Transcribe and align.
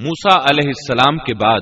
موسا 0.00 0.38
علیہ 0.40 0.68
السلام 0.68 1.18
کے 1.18 1.34
بعد 1.34 1.60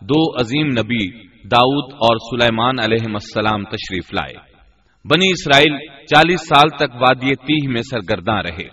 دو 0.00 0.40
عظیم 0.40 0.66
نبی 0.66 1.08
داؤد 1.48 1.92
اور 1.92 2.16
سلیمان 2.16 2.78
علیہ 2.78 3.04
السلام 3.08 3.64
تشریف 3.64 4.12
لائے۔ 4.12 4.34
بنی 5.04 5.28
اسرائیل 5.30 5.78
چالیس 5.86 6.40
سال 6.40 6.68
تک 6.68 6.94
وادی 6.94 7.34
تیہ 7.34 7.68
میں 7.68 7.82
سرگرداں 7.82 8.42
رہے۔ 8.42 8.68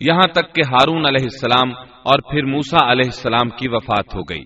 یہاں 0.00 0.32
تک 0.32 0.54
کہ 0.54 0.60
ہارون 0.70 1.06
علیہ 1.06 1.24
السلام 1.24 1.70
اور 2.04 2.18
پھر 2.18 2.44
موسا 2.44 2.92
علیہ 2.92 3.04
السلام 3.04 3.48
کی 3.48 3.68
وفات 3.68 4.14
ہو 4.14 4.20
گئی۔ 4.20 4.44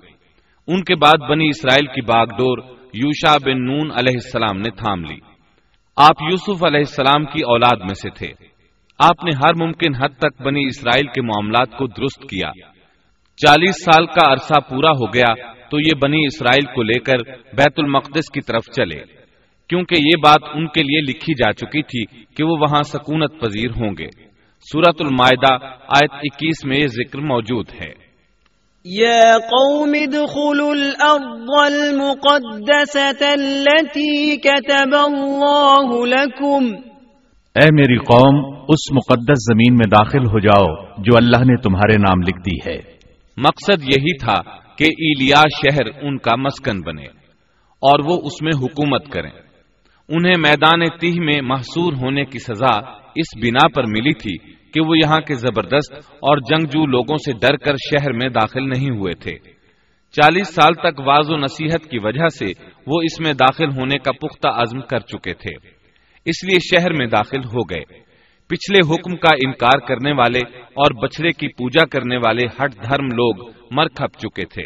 ان 0.66 0.82
کے 0.82 0.94
بعد 0.94 1.30
بنی 1.30 1.48
اسرائیل 1.48 1.86
کی 1.86 2.00
باغ 2.00 2.24
ڈور 2.24 2.58
یوشا 2.94 3.36
بن 3.44 3.66
نون 3.66 3.90
علیہ 3.90 4.14
السلام 4.14 4.56
نے 4.56 4.70
تھام 4.70 5.04
لی۔ 5.04 5.20
آپ 5.96 6.22
یوسف 6.30 6.64
علیہ 6.64 6.78
السلام 6.78 7.24
کی 7.24 7.42
اولاد 7.42 7.76
میں 7.76 7.94
سے 7.94 8.10
تھے۔ 8.10 8.28
آپ 8.98 9.24
نے 9.24 9.30
ہر 9.36 9.66
ممکن 9.66 9.94
حد 9.94 10.18
تک 10.18 10.42
بنی 10.42 10.66
اسرائیل 10.66 11.06
کے 11.06 11.22
معاملات 11.22 11.70
کو 11.70 11.86
درست 11.86 12.22
کیا۔ 12.22 12.69
چالیس 13.46 13.84
سال 13.84 14.06
کا 14.06 14.32
عرصہ 14.32 14.60
پورا 14.60 14.90
ہو 14.90 15.14
گیا 15.14 15.52
تو 15.70 15.80
یہ 15.80 15.94
بنی 16.02 16.26
اسرائیل 16.26 16.74
کو 16.74 16.82
لے 16.82 17.00
کر 17.00 17.16
بیت 17.56 17.72
المقدس 17.76 18.32
کی 18.32 18.40
طرف 18.40 18.64
چلے۔ 18.76 19.00
کیونکہ 19.68 19.94
یہ 19.98 20.12
بات 20.24 20.50
ان 20.54 20.66
کے 20.66 20.82
لیے 20.82 21.00
لکھی 21.00 21.34
جا 21.34 21.52
چکی 21.52 21.82
تھی 21.82 22.22
کہ 22.36 22.44
وہ 22.44 22.56
وہاں 22.60 22.82
سکونت 22.82 23.40
پذیر 23.40 23.70
ہوں 23.70 23.90
گے۔ 23.98 24.06
سورت 24.72 24.96
المائدہ 25.00 25.54
آیت 25.72 26.12
اکیس 26.12 26.64
میں 26.64 26.76
یہ 26.76 26.86
ذکر 26.86 27.18
موجود 27.18 27.66
ہے۔ 27.80 28.10
يا 29.00 29.38
قوم 29.38 29.88
ادخلوا 29.88 30.70
الأرض 30.70 31.72
المقدسة 31.72 33.26
التي 33.30 34.36
كتب 34.36 34.94
الله 34.94 36.08
لكم۔ 36.08 36.88
اے 37.54 37.68
میری 37.72 37.98
قوم 37.98 38.64
اس 38.68 38.92
مقدس 38.92 39.52
زمین 39.52 39.74
میں 39.74 39.90
داخل 39.90 40.26
ہو 40.26 40.38
جاؤ 40.38 40.74
جو 40.98 41.16
اللہ 41.16 41.36
نے 41.36 41.56
تمہارے 41.56 41.96
نام 41.96 42.20
لکھ 42.20 42.38
دی 42.38 42.70
ہے۔ 42.70 42.89
مقصد 43.40 43.82
یہی 43.82 44.18
تھا 44.18 44.42
کہ 44.76 44.84
ایلیا 44.84 45.42
شہر 45.48 46.02
ان 46.02 46.18
کا 46.18 46.36
مسکن 46.36 46.80
بنے 46.80 47.04
اور 47.82 48.04
وہ 48.04 48.20
اس 48.22 48.42
میں 48.42 48.52
حکومت 48.60 49.08
کریں۔ 49.08 49.30
انہیں 50.08 50.34
میدان 50.38 50.98
تیہ 51.00 51.20
میں 51.20 51.40
محصور 51.42 51.92
ہونے 51.92 52.24
کی 52.24 52.38
سزا 52.38 52.78
اس 53.14 53.36
بنا 53.36 53.68
پر 53.68 53.84
ملی 53.86 54.12
تھی 54.12 54.52
کہ 54.72 54.80
وہ 54.80 54.94
یہاں 54.98 55.20
کے 55.20 55.34
زبردست 55.34 55.94
اور 55.96 56.38
جنگجو 56.38 56.86
لوگوں 56.86 57.16
سے 57.16 57.32
ڈر 57.32 57.56
کر 57.56 57.74
شہر 57.74 58.12
میں 58.12 58.28
داخل 58.28 58.68
نہیں 58.68 58.96
ہوئے 58.96 59.14
تھے۔ 59.14 59.38
چالیس 60.12 60.54
سال 60.54 60.74
تک 60.74 61.00
واض 61.06 61.30
و 61.30 61.36
نصیحت 61.36 61.90
کی 61.90 61.98
وجہ 61.98 62.28
سے 62.28 62.46
وہ 62.86 63.02
اس 63.02 63.20
میں 63.20 63.32
داخل 63.32 63.70
ہونے 63.70 63.98
کا 63.98 64.12
پختہ 64.12 64.48
عزم 64.48 64.80
کر 64.80 64.98
چکے 64.98 65.34
تھے۔ 65.34 65.68
اس 66.24 66.44
لیے 66.44 66.58
شہر 66.58 66.92
میں 66.92 67.06
داخل 67.06 67.38
ہو 67.38 67.62
گئے۔ 67.62 68.09
پچھلے 68.50 68.94
حکم 68.94 69.16
کا 69.16 69.34
انکار 69.46 69.78
کرنے 69.78 70.12
والے 70.12 70.38
اور 70.58 71.02
بچڑے 71.02 71.30
کی 71.30 71.48
پوجا 71.48 71.84
کرنے 71.84 72.16
والے 72.16 72.46
ہٹ 72.46 72.74
دھرم 72.82 73.06
لوگ 73.06 73.50
مر 73.70 73.88
کھپ 73.88 74.18
چکے 74.18 74.44
تھے۔ 74.44 74.62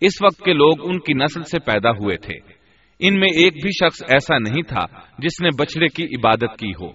اس 0.00 0.22
وقت 0.22 0.42
کے 0.44 0.52
لوگ 0.52 0.74
ان 0.82 0.98
کی 0.98 1.12
نسل 1.14 1.42
سے 1.42 1.58
پیدا 1.58 1.90
ہوئے 1.90 2.16
تھے۔ 2.16 2.34
ان 3.00 3.20
میں 3.20 3.28
ایک 3.34 3.52
بھی 3.52 3.70
شخص 3.70 4.02
ایسا 4.02 4.38
نہیں 4.38 4.62
تھا 4.62 4.84
جس 5.18 5.42
نے 5.42 5.48
بچڑے 5.58 5.86
کی 5.86 6.04
عبادت 6.04 6.58
کی 6.58 6.70
ہو۔ 6.70 6.88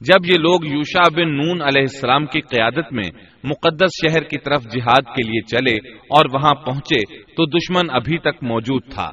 جب 0.00 0.26
یہ 0.26 0.38
لوگ 0.38 0.64
یوشا 0.64 1.08
بن 1.16 1.36
نون 1.36 1.62
علیہ 1.62 1.82
السلام 1.82 2.26
کی 2.26 2.40
قیادت 2.40 2.92
میں 2.92 3.10
مقدس 3.44 3.88
شہر 4.02 4.22
کی 4.22 4.38
طرف 4.38 4.62
جہاد 4.62 5.02
کے 5.16 5.28
لیے 5.28 5.40
چلے 5.40 5.74
اور 5.96 6.24
وہاں 6.34 6.54
پہنچے 6.54 7.22
تو 7.22 7.46
دشمن 7.46 7.86
ابھی 7.90 8.18
تک 8.18 8.42
موجود 8.42 8.82
تھا۔ 8.90 9.10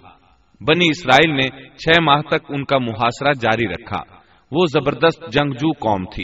بنی 0.61 0.85
اسرائیل 0.89 1.35
نے 1.35 1.69
چھ 1.77 2.01
ماہ 2.01 2.21
تک 2.21 2.45
ان 2.49 2.63
کا 2.63 2.77
محاصرہ 2.77 3.31
جاری 3.33 3.67
رکھا۔ 3.67 4.24
وہ 4.51 4.65
زبردست 4.73 5.31
جنگجو 5.31 5.71
قوم 5.71 6.05
تھی۔ 6.05 6.23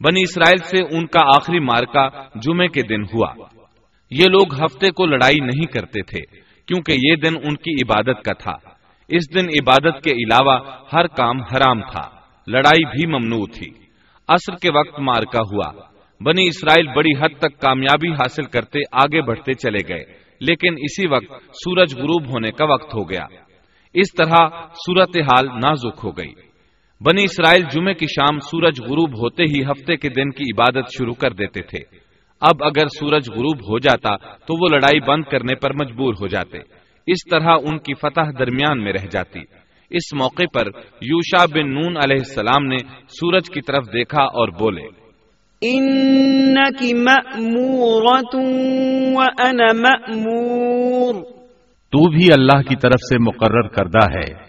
بنی 0.00 0.22
اسرائیل 0.22 0.58
سے 0.58 0.96
ان 0.96 1.06
کا 1.06 1.20
آخری 1.24 1.58
مارکا 1.58 2.08
جمعے 2.34 2.68
کے 2.68 2.82
دن 2.82 3.02
ہوا۔ 3.02 3.34
یہ 4.10 4.24
لوگ 4.24 4.64
ہفتے 4.64 4.90
کو 4.90 5.06
لڑائی 5.06 5.40
نہیں 5.40 5.66
کرتے 5.66 6.02
تھے، 6.02 6.20
کیونکہ 6.66 6.92
یہ 6.92 7.16
دن 7.16 7.36
ان 7.36 7.56
کی 7.56 7.74
عبادت 7.74 8.24
کا 8.24 8.32
تھا۔ 8.32 8.52
اس 9.08 9.34
دن 9.34 9.44
عبادت 9.44 10.04
کے 10.04 10.10
علاوہ 10.10 10.58
ہر 10.92 11.06
کام 11.06 11.40
حرام 11.40 11.80
تھا۔ 11.80 12.10
لڑائی 12.46 12.84
بھی 12.84 13.06
ممنوع 13.06 13.46
تھی۔ 13.54 13.70
عصر 14.28 14.54
کے 14.56 14.78
وقت 14.78 15.00
مارکا 15.00 15.40
ہوا۔ 15.40 15.72
بنی 16.20 16.46
اسرائیل 16.46 16.86
بڑی 16.96 17.10
حد 17.20 17.38
تک 17.38 17.60
کامیابی 17.60 18.08
حاصل 18.08 18.42
کرتے 18.42 18.78
آگے 18.92 19.22
بڑھتے 19.22 19.54
چلے 19.54 19.88
گئے، 19.88 20.04
لیکن 20.40 20.74
اسی 20.78 21.08
وقت 21.08 21.44
سورج 21.44 21.94
غروب 21.96 22.26
ہونے 22.26 22.50
کا 22.50 22.64
وقت 22.64 22.94
ہو 22.94 23.10
گیا۔ 23.10 23.26
اس 23.94 24.12
طرح 24.18 24.48
صورت 24.86 25.16
حال 25.16 25.46
نازک 25.46 26.00
ہو 26.04 26.10
گئی۔ 26.10 26.53
بنی 27.06 27.24
اسرائیل 27.24 27.62
جمعے 27.70 27.94
کی 27.94 28.06
شام 28.06 28.38
سورج 28.38 28.80
غروب 28.80 29.10
ہوتے 29.10 29.42
ہی 29.42 29.64
ہفتے 29.64 29.96
کے 29.96 30.08
دن 30.08 30.30
کی 30.30 30.44
عبادت 30.54 30.84
شروع 30.98 31.14
کر 31.14 31.30
دیتے 31.30 31.62
تھے۔ 31.62 31.78
اب 32.40 32.64
اگر 32.64 32.86
سورج 32.86 33.30
غروب 33.30 33.56
ہو 33.56 33.78
جاتا 33.78 34.16
تو 34.16 34.62
وہ 34.62 34.68
لڑائی 34.72 35.00
بند 35.00 35.22
کرنے 35.22 35.54
پر 35.54 35.70
مجبور 35.72 36.14
ہو 36.20 36.26
جاتے۔ 36.26 36.58
اس 37.06 37.18
طرح 37.30 37.48
ان 37.64 37.78
کی 37.78 37.94
فتح 37.94 38.30
درمیان 38.38 38.84
میں 38.84 38.92
رہ 38.92 39.06
جاتی۔ 39.10 39.40
اس 39.90 40.14
موقع 40.14 40.42
پر 40.54 40.66
یوشا 41.00 41.44
بن 41.46 41.74
نون 41.74 41.96
علیہ 41.96 42.16
السلام 42.16 42.66
نے 42.66 42.76
سورج 43.08 43.50
کی 43.50 43.60
طرف 43.60 43.86
دیکھا 43.86 44.22
اور 44.22 44.48
بولے 44.48 44.88
تو 51.90 52.10
بھی 52.10 52.32
اللہ 52.32 52.62
کی 52.62 52.76
طرف 52.76 53.00
سے 53.08 53.18
مقرر 53.18 53.68
کردہ 53.68 54.18
ہے۔ 54.18 54.43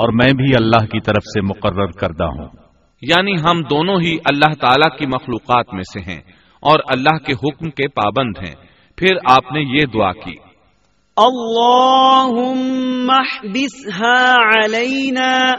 اور 0.00 0.08
میں 0.08 0.32
بھی 0.32 0.54
اللہ 0.56 0.86
کی 0.86 1.00
طرف 1.00 1.22
سے 1.22 1.40
مقرر 1.40 1.86
کردہ 1.86 2.24
ہوں۔ 2.24 2.48
یعنی 3.02 3.32
ہم 3.32 3.60
دونوں 3.70 4.00
ہی 4.00 4.16
اللہ 4.24 4.54
تعالی 4.60 4.98
کی 4.98 5.06
مخلوقات 5.06 5.74
میں 5.74 5.82
سے 5.82 6.10
ہیں 6.10 6.20
اور 6.60 6.78
اللہ 6.88 7.18
کے 7.18 7.32
حکم 7.32 7.70
کے 7.70 7.88
پابند 7.88 8.32
ہیں۔ 8.38 8.54
پھر 8.96 9.16
آپ 9.30 9.52
نے 9.52 9.60
یہ 9.60 9.84
دعا 9.94 10.12
کی۔ 10.12 10.34
اللهم 11.16 13.10
احبسها 13.10 14.32
علينا 14.40 15.52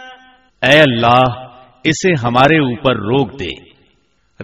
اے 0.67 0.81
اللہ 0.81 1.47
اسے 1.83 2.11
ہمارے 2.23 2.59
اوپر 2.59 2.95
روک 2.95 3.39
دے۔ 3.39 3.71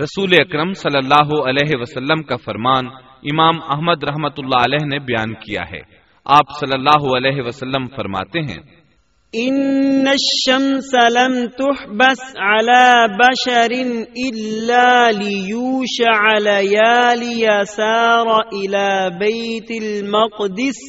رسول 0.03 0.29
اکرم 0.31 0.74
صلی 0.74 0.97
اللہ 0.97 1.50
علیہ 1.50 1.78
وسلم 1.79 2.24
کا 2.24 2.35
فرمان 2.35 2.88
امام 3.24 3.56
احمد 3.64 4.03
رحمت 4.03 4.34
اللہ 4.38 4.56
علیہ 4.56 4.85
نے 4.85 5.00
بیان 5.00 5.34
کیا 5.34 5.62
ہے۔ 5.62 5.97
آپ 6.25 6.46
صلی 6.59 6.74
اللہ 6.74 7.16
علیہ 7.18 7.41
وسلم 7.41 7.85
فرماتے 7.96 8.40
ہیں 8.40 8.86
ان 9.33 10.07
الشمس 10.07 10.93
لم 11.15 11.47
تحبس 11.47 12.38
على 12.38 13.07
بشر 13.17 13.73
الا 14.15 15.11
ليوشع 15.11 16.38
ليالي 16.38 17.45
سار 17.67 18.25
الى 18.51 19.09
بيت 19.19 19.83
المقدس 19.83 20.79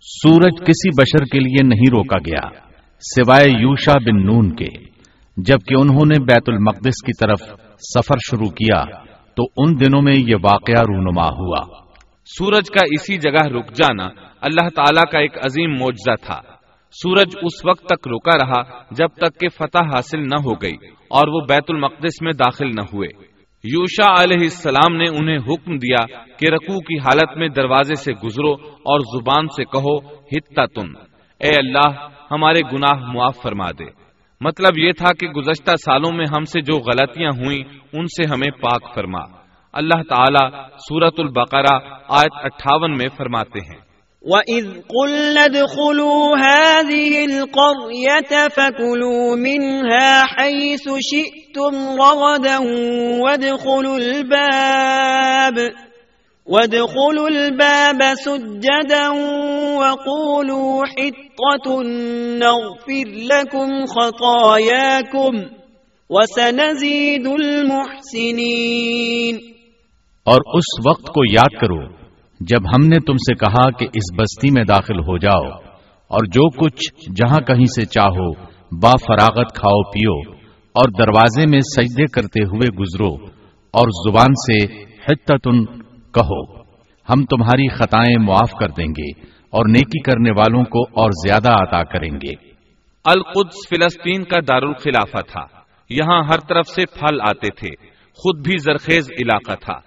سورج 0.00 0.60
کسی 0.60 0.88
بشر 1.02 1.24
کے 1.24 1.38
لیے 1.38 1.62
نہیں 1.62 1.90
روکا 1.90 2.18
گیا 2.18 2.48
سوائے 3.00 3.46
یوشا 3.60 3.92
بن 3.92 4.26
نون 4.26 4.56
کے۔ 4.56 4.84
جبکہ 5.36 5.74
انہوں 5.74 6.06
نے 6.06 6.24
بیت 6.24 6.44
المقدس 6.46 7.02
کی 7.06 7.12
طرف 7.20 7.40
سفر 7.78 8.14
شروع 8.30 8.50
کیا 8.50 8.84
تو 9.34 9.42
ان 9.56 9.74
دنوں 9.80 10.02
میں 10.02 10.14
یہ 10.14 10.34
واقعہ 10.34 10.80
رونما 10.80 11.26
ہوا۔ 11.26 11.82
سورج 12.24 12.70
کا 12.70 12.86
اسی 12.90 13.16
جگہ 13.16 13.46
رک 13.46 13.72
جانا 13.72 14.06
اللہ 14.40 14.68
تعالی 14.76 15.10
کا 15.12 15.18
ایک 15.18 15.38
عظیم 15.44 15.70
معجزہ 15.70 16.26
تھا۔ 16.26 16.55
سورج 17.02 17.36
اس 17.42 17.66
وقت 17.66 17.84
تک 17.84 18.08
رکا 18.08 18.46
رہا 18.46 18.82
جب 18.90 19.08
تک 19.08 19.40
کہ 19.40 19.48
فتح 19.48 19.84
حاصل 19.84 20.20
نہ 20.20 20.40
ہو 20.44 20.52
گئی 20.62 20.76
اور 21.10 21.28
وہ 21.28 21.40
بیت 21.48 21.64
المقدس 21.68 22.22
میں 22.22 22.32
داخل 22.32 22.68
نہ 22.68 22.80
ہوئے۔ 22.80 23.08
یوشا 23.64 24.22
علیہ 24.22 24.40
السلام 24.40 24.96
نے 24.96 25.04
انہیں 25.18 25.38
حکم 25.38 25.76
دیا 25.76 26.06
کہ 26.38 26.48
رکوع 26.48 26.78
کی 26.78 26.98
حالت 26.98 27.36
میں 27.36 27.48
دروازے 27.48 27.94
سے 27.94 28.12
گزرو 28.12 28.52
اور 28.72 29.00
زبان 29.00 29.48
سے 29.48 29.64
کہو 29.64 29.98
ہتا 30.14 30.66
تن 30.66 30.88
اے 31.40 31.50
اللہ، 31.50 32.08
ہمارے 32.30 32.60
گناہ 32.60 33.12
معاف 33.12 33.36
فرما 33.42 33.70
دے۔ 33.70 33.84
مطلب 34.40 34.78
یہ 34.78 34.92
تھا 34.92 35.12
کہ 35.20 35.28
گزشتہ 35.28 35.70
سالوں 35.76 36.12
میں 36.12 36.24
ہم 36.36 36.44
سے 36.44 36.60
جو 36.60 36.78
غلطیاں 36.78 37.30
ہوئیں، 37.30 37.78
ان 37.92 38.06
سے 38.06 38.28
ہمیں 38.30 38.60
پاک 38.60 38.94
فرما۔ 38.94 39.36
اللہ 39.72 40.02
تعالی 40.08 40.62
سورت 40.78 41.14
البقرہ 41.18 41.78
آیت 42.08 42.32
اٹھاون 42.34 42.90
میں 42.90 43.08
فرماتے 43.16 43.58
ہیں۔ 43.58 43.85
وَإِذْ 44.26 44.82
قُلْنَا 44.90 45.44
ادْخُلُوا 45.44 46.36
هَذِهِ 46.36 47.24
الْقَرْيَةَ 47.24 48.48
فَكُلُوا 48.48 49.36
مِنْهَا 49.36 50.24
حَيْثُ 50.24 50.82
شِئْتُمْ 50.82 52.00
رَغَدًا 52.02 52.58
وَادْخُلُوا 53.22 53.98
الْبَابَ 53.98 55.56
وَادْخُلُوا 56.46 57.28
الْبَابَ 57.28 58.14
سُجَّدًا 58.14 59.08
وَقُولُوا 59.78 60.86
حِطَّةٌ 60.86 61.82
نَغْفِرْ 62.42 63.06
لَكُمْ 63.30 63.86
خَطَايَاكُمْ 63.86 65.34
وَسَنَزِيدُ 66.10 67.26
الْمُحْسِنِينَ 67.26 69.36
اور 70.24 70.40
اس 70.58 70.68
وقت 70.86 71.06
کو 71.14 71.20
یاد 71.32 71.60
کرو 71.60 71.95
جب 72.40 72.68
ہم 72.68 72.86
نے 72.86 72.96
تم 73.06 73.12
سے 73.12 73.34
کہا 73.34 73.70
کہ 73.70 73.84
اس 73.84 74.14
بستی 74.18 74.50
میں 74.50 74.64
داخل 74.64 74.98
ہو 74.98 75.18
جاؤ، 75.18 75.50
اور 76.08 76.24
جو 76.24 76.50
کچھ 76.50 77.10
جہاں 77.16 77.40
کہیں 77.40 77.64
سے 77.64 77.84
چاہو، 77.84 78.32
با 78.82 78.90
فراغت 78.90 79.54
کھاؤ، 79.54 79.82
پیو، 79.82 80.32
اور 80.74 80.88
دروازے 80.98 81.42
میں 81.50 81.60
سجدے 81.60 82.04
کرتے 82.06 82.44
ہوئے 82.44 82.68
گزرو، 82.68 83.26
اور 83.70 84.10
زبان 84.10 84.34
سے 84.34 84.82
حتتن 84.82 85.64
کہو، 86.12 86.60
ہم 87.08 87.24
تمہاری 87.24 87.68
خطائیں 87.68 88.26
معاف 88.26 88.50
کر 88.52 88.68
دیں 88.68 88.86
گے، 88.86 89.20
اور 89.50 89.64
نیکی 89.68 90.02
کرنے 90.02 90.30
والوں 90.30 90.64
کو 90.64 90.82
اور 90.82 91.10
زیادہ 91.10 91.52
عطا 91.52 91.82
کریں 91.84 92.10
گے۔ 92.10 92.32
القدس 93.04 93.68
فلسطین 93.68 94.24
کا 94.24 94.38
دارالخلافہ 94.48 95.22
تھا۔ 95.32 95.46
یہاں 95.90 96.22
ہر 96.22 96.38
طرف 96.48 96.66
سے 96.66 96.82
پھل 96.86 97.20
آتے 97.20 97.48
تھے۔ 97.50 97.86
خود 98.14 98.46
بھی 98.46 98.58
زرخیز 98.58 99.10
علاقہ 99.10 99.52
تھا۔ 99.64 99.78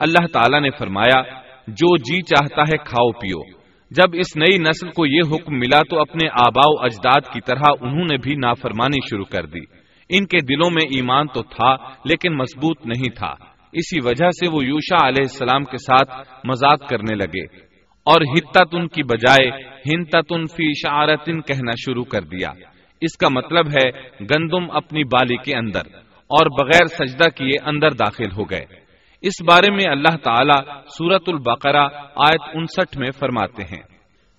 اللہ 0.00 0.26
تعالی 0.32 0.60
نے 0.60 0.70
فرمایا 0.78 1.41
جو 1.66 1.96
جی 1.96 2.22
چاہتا 2.22 2.62
ہے 2.62 2.76
کھاؤ 2.76 3.12
پیو۔ 3.12 3.42
جب 3.90 4.06
اس 4.12 4.36
نئی 4.36 4.58
نسل 4.58 4.90
کو 4.90 5.06
یہ 5.06 5.20
حکم 5.30 5.58
ملا 5.58 5.82
تو 5.90 6.00
اپنے 6.00 6.28
آبا 6.28 6.62
و 6.66 6.84
اجداد 6.84 7.32
کی 7.32 7.40
طرح 7.40 7.62
انہوں 7.80 8.04
نے 8.04 8.16
بھی 8.16 8.34
نافرمانی 8.34 9.06
شروع 9.10 9.24
کر 9.24 9.46
دی۔ 9.46 9.60
ان 10.08 10.26
کے 10.26 10.38
دلوں 10.40 10.70
میں 10.70 10.84
ایمان 10.84 11.26
تو 11.26 11.42
تھا، 11.42 11.76
لیکن 12.04 12.34
مضبوط 12.34 12.86
نہیں 12.86 13.10
تھا۔ 13.16 13.34
اسی 13.72 13.98
وجہ 14.04 14.30
سے 14.30 14.48
وہ 14.52 14.64
یوشا 14.64 15.08
علیہ 15.08 15.22
السلام 15.22 15.64
کے 15.64 15.76
ساتھ 15.76 16.28
مذاق 16.44 16.88
کرنے 16.88 17.14
لگے۔ 17.14 17.72
اور 18.04 18.20
ان 18.72 18.88
کی 18.88 19.02
بجائے 19.02 19.50
ہنتتن 19.62 20.46
فی 20.46 20.72
شعارتن 20.72 21.40
کہنا 21.40 21.70
شروع 21.86 22.04
کر 22.04 22.22
دیا۔ 22.22 22.48
اس 23.00 23.16
کا 23.16 23.28
مطلب 23.28 23.68
ہے، 23.68 23.90
گندم 24.20 24.70
اپنی 24.70 25.04
بالی 25.04 25.36
کے 25.36 25.58
اندر، 25.58 25.82
اور 26.10 26.64
بغیر 26.64 26.86
سجدہ 26.86 27.28
کیے 27.28 27.64
اندر 27.64 27.90
داخل 27.90 28.32
ہو 28.36 28.50
گئے۔ 28.50 28.81
اس 29.22 29.32
بارے 29.48 29.70
میں 29.70 29.90
اللہ 29.90 30.16
تعالی 30.24 30.80
سورت 30.86 31.22
البقرہ 31.26 31.86
آیت 32.16 32.40
انسٹھ 32.54 32.98
میں 32.98 33.10
فرماتے 33.10 33.62
ہیں۔ 33.62 33.82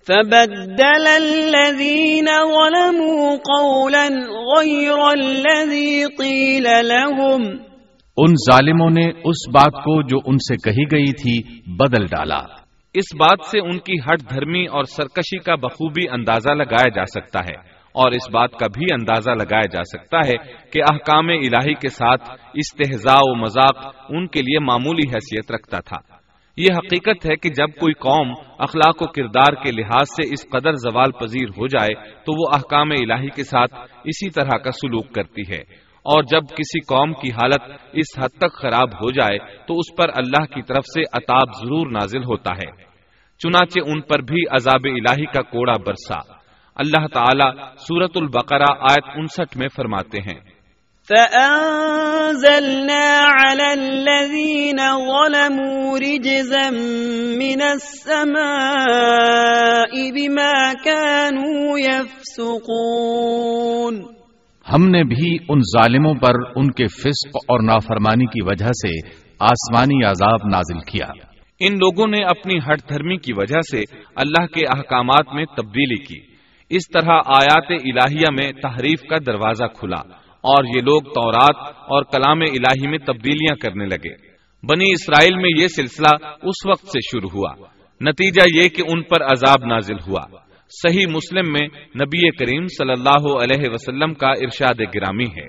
فبدل 0.06 1.06
الذين 1.06 2.26
ظلموا 2.26 3.30
قولا 3.30 4.08
غير 4.58 5.18
الذي 5.18 6.04
قيل 6.18 6.62
لهم۔ 6.62 7.42
ان 8.16 8.32
ظالموں 8.50 8.90
نے 8.90 9.10
اس 9.24 9.48
بات 9.54 9.72
کو 9.72 10.02
جو 10.02 10.18
ان 10.26 10.36
سے 10.36 10.56
کہی 10.56 10.84
گئی 10.92 11.12
تھی 11.12 11.60
بدل 11.66 12.06
ڈالا۔ 12.06 12.40
اس 12.94 13.14
بات 13.18 13.38
سے 13.50 13.60
ان 13.60 13.78
کی 13.78 13.98
ہٹ 13.98 14.20
دھرمی 14.30 14.66
اور 14.66 14.84
سرکشی 14.84 15.38
کا 15.38 15.54
بخوبی 15.54 16.08
اندازہ 16.10 16.50
لگایا 16.50 16.88
جا 16.88 17.04
سکتا 17.04 17.40
ہے۔ 17.40 17.73
اور 17.94 18.12
اس 18.12 18.30
بات 18.30 18.52
کا 18.52 18.66
بھی 18.66 18.94
اندازہ 18.94 19.30
لگایا 19.30 19.66
جا 19.66 19.82
سکتا 19.84 20.18
ہے 20.18 20.54
کہ 20.72 20.80
احکام 20.92 21.28
الہی 21.28 21.74
کے 21.74 21.88
ساتھ 21.88 22.30
استحضاء 22.54 23.20
و 23.20 23.34
مذاق 23.34 23.86
ان 24.08 24.26
کے 24.26 24.40
لیے 24.40 24.58
معمولی 24.58 25.08
حیثیت 25.08 25.52
رکھتا 25.52 25.78
تھا۔ 25.80 25.96
یہ 26.56 26.66
حقیقت 26.76 27.30
ہے 27.30 27.36
کہ 27.36 27.48
جب 27.48 27.68
کوئی 27.80 27.92
قوم 27.92 28.32
اخلاق 28.58 29.02
و 29.02 29.06
کردار 29.06 29.54
کے 29.54 29.72
لحاظ 29.72 30.06
سے 30.08 30.34
اس 30.34 30.46
قدر 30.50 30.72
زوال 30.72 31.12
پذیر 31.12 31.48
ہو 31.48 31.66
جائے 31.66 31.94
تو 31.94 32.42
وہ 32.42 32.54
احکام 32.54 32.90
الہی 32.90 33.28
کے 33.28 33.44
ساتھ 33.44 33.74
اسی 34.04 34.30
طرح 34.30 34.58
کا 34.58 34.70
سلوک 34.70 35.12
کرتی 35.14 35.42
ہے۔ 35.50 35.84
اور 36.04 36.22
جب 36.22 36.42
کسی 36.56 36.80
قوم 36.80 37.12
کی 37.12 37.28
حالت 37.28 37.62
اس 37.92 38.18
حد 38.18 38.28
تک 38.28 38.52
خراب 38.52 38.88
ہو 38.94 39.10
جائے 39.10 39.38
تو 39.38 39.78
اس 39.78 39.96
پر 39.96 40.08
اللہ 40.16 40.46
کی 40.46 40.62
طرف 40.62 40.84
سے 40.84 41.00
عطاب 41.00 41.48
ضرور 41.60 41.86
نازل 41.86 42.24
ہوتا 42.24 42.50
ہے۔ 42.56 42.70
چنانچہ 43.38 43.80
ان 43.86 44.00
پر 44.00 44.18
بھی 44.18 44.42
عذاب 44.50 44.84
الہی 44.84 45.26
کا 45.26 45.42
کوڑا 45.42 45.74
برسا۔ 45.86 46.43
اللہ 46.76 47.06
تعالی 47.06 47.60
سورت 47.78 48.10
البقرہ 48.14 48.74
آیت 48.80 49.04
انسٹھ 49.16 49.58
میں 49.58 49.66
فرماتے 49.76 50.20
ہیں۔ 50.20 50.40
فَأَنزَلْنَا 51.08 53.42
عَلَى 53.42 53.66
الَّذِينَ 53.66 54.80
ظَلَمُوا 54.80 55.98
رِجْزًا 55.98 57.38
مِّنَ 57.38 57.64
السَّمَاءِ 57.64 60.10
بِمَا 60.10 60.72
كَانُوا 60.84 61.80
يَفْسُقُونَ۔ 61.80 64.02
ہم 64.72 64.88
نے 64.88 65.04
بھی 65.04 65.38
ان 65.48 65.60
ظالموں 65.60 66.14
پر 66.14 66.34
ان 66.56 66.70
کے 66.70 66.86
فسق 66.86 67.30
اور 67.34 67.60
نافرمانی 67.60 68.26
کی 68.26 68.42
وجہ 68.42 68.66
سے 68.66 69.08
آسمانی 69.40 70.04
عذاب 70.04 70.40
نازل 70.50 70.80
کیا۔ 70.80 71.06
ان 71.60 71.72
لوگوں 71.72 72.06
نے 72.06 72.24
اپنی 72.24 72.58
ہٹ 72.58 72.88
دھرمی 72.88 73.16
کی 73.16 73.32
وجہ 73.36 73.58
سے 73.70 73.82
اللہ 74.16 74.46
کے 74.46 74.66
احکامات 74.66 75.34
میں 75.34 75.44
تبدیلی 75.56 76.04
کی۔ 76.04 76.33
اس 76.70 76.82
طرح 76.94 77.20
آیات 77.26 77.70
الہیہ 77.70 78.32
میں 78.32 78.50
تحریف 78.62 79.00
کا 79.10 79.16
دروازہ 79.26 79.64
کھلا 79.64 80.00
اور 80.40 80.64
یہ 80.64 80.82
لوگ 80.82 81.02
تورات 81.02 81.76
اور 81.76 82.02
کلام 82.02 82.40
الہی 82.40 82.88
میں 82.88 82.98
تبدیلیاں 82.98 83.56
کرنے 83.56 83.86
لگے۔ 83.86 84.34
بنی 84.66 84.92
اسرائیل 84.92 85.34
میں 85.34 85.62
یہ 85.62 85.68
سلسلہ 85.68 86.16
اس 86.42 86.66
وقت 86.66 86.86
سے 86.86 87.00
شروع 87.00 87.30
ہوا۔ 87.34 87.54
نتیجہ 88.00 88.42
یہ 88.54 88.68
کہ 88.68 88.82
ان 88.88 89.02
پر 89.02 89.22
عذاب 89.22 89.66
نازل 89.66 89.94
ہوا۔ 89.94 90.24
صحیح 90.82 91.06
مسلم 91.06 91.52
میں 91.52 91.68
نبی 92.00 92.30
کریم 92.30 92.66
صلی 92.66 92.90
اللہ 92.90 93.42
علیہ 93.42 93.70
وسلم 93.74 94.14
کا 94.14 94.28
ارشاد 94.28 94.80
گرامی 94.94 95.24
ہے۔ 95.24 95.46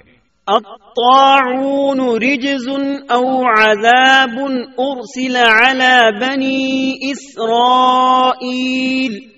الطاعون 0.48 2.24
رجز 2.24 2.70
او 3.10 3.52
عذاب 3.52 4.40
ارسل 4.78 5.36
على 5.36 6.08
بني 6.22 6.94
اسرائیل۔ 7.10 9.35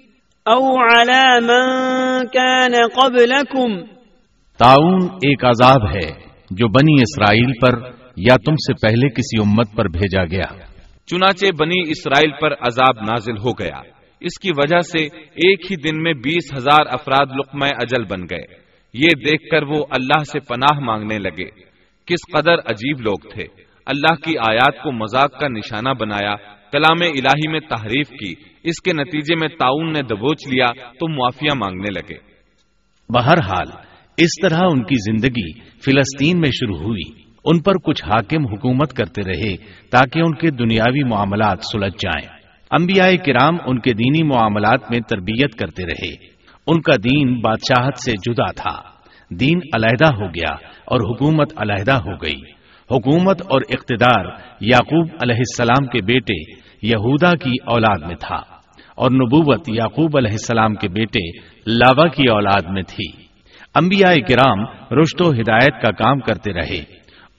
او 0.47 0.77
على 0.79 1.45
من 1.45 2.25
كان 2.33 2.71
قبلكم. 2.95 3.85
تعاون 4.57 5.03
ایک 5.03 5.45
عذاب 5.45 5.89
ہے 5.95 6.09
جو 6.51 6.67
بنی 6.67 7.01
اسرائیل 7.01 7.51
پر 7.61 7.89
یا 8.17 8.35
تم 8.45 8.55
سے 8.55 8.73
پہلے 8.73 9.09
کسی 9.09 9.41
امت 9.41 9.75
پر 9.75 9.85
بھیجا 9.85 10.23
گیا۔ 10.23 10.57
چنانچہ 11.05 11.45
بنی 11.59 11.81
اسرائیل 11.89 12.31
پر 12.41 12.51
عذاب 12.51 12.95
نازل 13.01 13.37
ہو 13.37 13.51
گیا۔ 13.51 13.81
اس 14.19 14.39
کی 14.39 14.49
وجہ 14.57 14.79
سے 14.79 15.03
ایک 15.21 15.71
ہی 15.71 15.75
دن 15.75 16.03
میں 16.03 16.13
بیس 16.13 16.57
ہزار 16.57 16.85
افراد 16.89 17.25
لقمہ 17.35 17.65
اجل 17.65 18.03
بن 18.03 18.21
گئے۔ 18.29 18.45
یہ 18.93 19.09
دیکھ 19.09 19.43
کر 19.51 19.63
وہ 19.63 19.85
اللہ 19.89 20.23
سے 20.23 20.39
پناہ 20.39 20.79
مانگنے 20.79 21.19
لگے۔ 21.19 21.45
کس 22.05 22.31
قدر 22.33 22.53
عجیب 22.53 23.01
لوگ 23.01 23.29
تھے۔ 23.33 23.43
اللہ 23.85 24.15
کی 24.15 24.37
آیات 24.37 24.83
کو 24.83 24.91
مذاق 24.91 25.39
کا 25.39 25.47
نشانہ 25.47 25.89
بنایا 25.99 26.35
کلام 26.71 27.01
الہی 27.01 27.51
میں 27.51 27.59
تحریف 27.59 28.09
کی۔ 28.09 28.46
اس 28.67 28.81
کے 28.81 28.93
نتیجے 28.93 29.35
میں 29.35 29.47
تعاون 29.47 29.93
نے 29.93 30.01
دبوچ 30.01 30.47
لیا 30.47 30.65
تو 30.65 31.09
معافیا 31.09 31.53
مانگنے 31.53 31.99
لگے۔ 31.99 32.17
بہرحال، 33.13 33.67
اس 34.17 34.29
طرح 34.41 34.59
ان 34.71 34.83
کی 34.83 35.11
زندگی 35.11 35.59
فلسطین 35.85 36.39
میں 36.39 36.49
شروع 36.49 36.77
ہوئی۔ 36.77 37.21
ان 37.45 37.59
پر 37.59 37.73
کچھ 37.77 38.03
حاکم 38.05 38.45
حکومت 38.47 38.93
کرتے 38.93 39.21
رہے 39.21 39.55
تاکہ 39.89 40.19
ان 40.19 40.35
کے 40.35 40.51
دنیاوی 40.51 41.03
معاملات 41.03 41.57
سلجھ 41.71 41.93
جائیں۔ 41.93 42.39
انبیاء 42.71 43.09
کرام 43.25 43.55
ان 43.65 43.79
کے 43.79 43.93
دینی 43.93 44.23
معاملات 44.23 44.91
میں 44.91 44.99
تربیت 45.09 45.55
کرتے 45.55 45.85
رہے۔ 45.85 46.13
ان 46.67 46.81
کا 46.81 46.93
دین 47.03 47.39
بادشاہت 47.39 47.97
سے 48.05 48.11
جدا 48.11 48.51
تھا۔ 48.51 48.81
دین 49.29 49.59
علیحدہ 49.75 50.13
ہو 50.13 50.27
گیا 50.27 50.53
اور 50.85 50.99
حکومت 51.11 51.53
علیحدہ 51.57 51.93
ہو 51.93 52.15
گئی۔ 52.15 52.41
حکومت 52.91 53.41
اور 53.41 53.61
اقتدار 53.69 54.25
یعقوب 54.61 55.07
علیہ 55.21 55.35
السلام 55.35 55.85
کے 55.85 56.01
بیٹے 56.01 56.67
یہودا 56.81 57.31
کی 57.31 57.51
اولاد 57.65 58.07
میں 58.07 58.15
تھا۔ 58.19 58.56
اور 58.97 59.11
نبوت 59.11 59.69
یعقوب 59.69 60.17
علیہ 60.17 60.31
السلام 60.31 60.75
کے 60.75 60.87
بیٹے 60.87 61.37
لاوا 61.67 62.07
کی 62.07 62.23
اولاد 62.31 62.61
میں 62.69 62.83
تھی۔ 62.83 63.11
انبیاء 63.75 64.13
کرام 64.29 64.59
رشت 64.99 65.21
و 65.21 65.31
ہدایت 65.31 65.81
کا 65.81 65.91
کام 65.91 66.19
کرتے 66.19 66.53
رہے۔ 66.53 66.83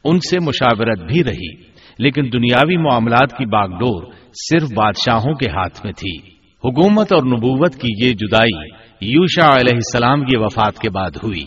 ان 0.04 0.18
سے 0.18 0.38
مشاورت 0.40 0.98
بھی 1.00 1.24
رہی، 1.24 1.62
لیکن 1.98 2.22
دنیاوی 2.32 2.76
معاملات 2.76 3.38
کی 3.38 3.46
باغ 3.46 3.68
ڈور 3.68 4.02
صرف 4.32 4.68
بادشاہوں 4.74 5.34
کے 5.34 5.50
ہاتھ 5.50 5.84
میں 5.84 5.92
تھی۔ 5.92 6.16
حکومت 6.64 7.12
اور 7.12 7.22
نبوت 7.22 7.74
کی 7.74 8.06
یہ 8.06 8.12
جدائی 8.12 8.68
یوشا 9.00 9.54
علیہ 9.54 9.74
السلام 9.74 10.24
کی 10.24 10.36
وفات 10.36 10.78
کے 10.78 10.90
بعد 10.90 11.10
ہوئی۔ 11.22 11.44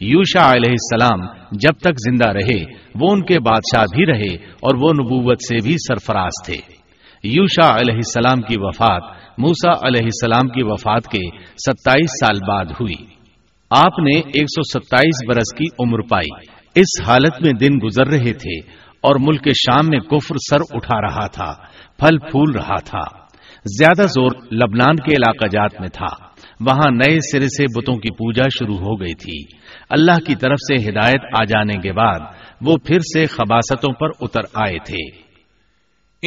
یوشا 0.00 0.52
علیہ 0.52 0.70
السلام 0.70 1.26
جب 1.52 1.72
تک 1.80 1.92
زندہ 1.98 2.28
رہے، 2.28 2.64
وہ 2.94 3.12
ان 3.12 3.24
کے 3.24 3.40
بادشاہ 3.40 3.84
بھی 3.96 4.06
رہے 4.06 4.34
اور 4.34 4.74
وہ 4.74 4.90
نبوت 5.00 5.38
سے 5.48 5.56
بھی 5.62 5.76
سرفراز 5.88 6.46
تھے۔ 6.46 6.75
یوشا 7.26 7.74
علیہ 7.74 7.94
السلام 7.94 8.42
کی 8.42 8.54
وفات 8.58 9.02
موسا 9.38 9.70
علیہ 9.70 10.04
السلام 10.04 10.48
کی 10.48 10.62
وفات 10.62 11.04
کے 11.04 11.38
ستائیس 11.38 12.10
سال 12.20 12.38
بعد 12.48 12.64
ہوئی۔ 12.64 13.06
آپ 13.70 13.98
نے 13.98 14.18
ایک 14.18 14.44
سو 14.48 14.80
ستائیس 14.80 15.28
برس 15.28 15.58
کی 15.58 15.64
عمر 15.78 16.00
پائی۔ 16.00 16.46
اس 16.74 17.08
حالت 17.08 17.42
میں 17.42 17.52
دن 17.52 17.76
گزر 17.84 18.06
رہے 18.06 18.32
تھے 18.32 18.58
اور 19.00 19.16
ملک 19.20 19.48
شام 19.48 19.88
میں 19.88 19.98
کفر 19.98 20.34
سر 20.50 20.76
اٹھا 20.76 21.00
رہا 21.00 21.26
تھا، 21.26 21.52
پھل 21.98 22.18
پھول 22.18 22.50
رہا 22.50 22.80
تھا۔ 22.80 23.26
زیادہ 23.64 24.02
زور 24.02 24.30
لبنان 24.52 24.96
کے 24.96 25.12
علاقہ 25.12 25.46
جات 25.46 25.80
میں 25.80 25.88
تھا۔ 25.88 26.26
وہاں 26.60 26.90
نئے 26.90 27.18
سرے 27.32 27.48
سے 27.48 27.80
بتوں 27.80 27.94
کی 27.94 28.10
پوجا 28.10 28.44
شروع 28.58 28.76
ہو 28.76 29.00
گئی 29.00 29.14
تھی۔ 29.14 29.56
اللہ 29.90 30.24
کی 30.26 30.34
طرف 30.34 30.56
سے 30.58 30.88
ہدایت 30.88 31.22
آ 31.40 31.44
جانے 31.44 31.76
کے 31.78 31.92
بعد 31.92 32.20
وہ 32.60 32.76
پھر 32.86 32.98
سے 33.00 33.26
خباستوں 33.26 33.92
پر 33.92 34.08
اتر 34.20 34.40
آئے 34.54 34.78
تھے۔ 34.78 35.25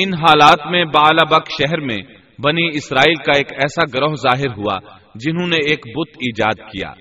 ان 0.03 0.13
حالات 0.13 0.71
میں 0.71 0.85
بالابک 0.85 1.51
شہر 1.51 1.79
میں 1.79 1.97
بنی 2.43 2.67
اسرائیل 2.73 3.15
کا 3.15 3.31
ایک 3.37 3.51
ایسا 3.51 3.97
گروہ 3.97 4.15
ظاہر 4.15 4.47
ہوا 4.57 4.77
جنہوں 5.15 5.47
نے 5.47 5.55
ایک 5.55 5.79
بت 5.97 6.15
ایجاد 6.15 6.71
کیا۔ 6.71 6.91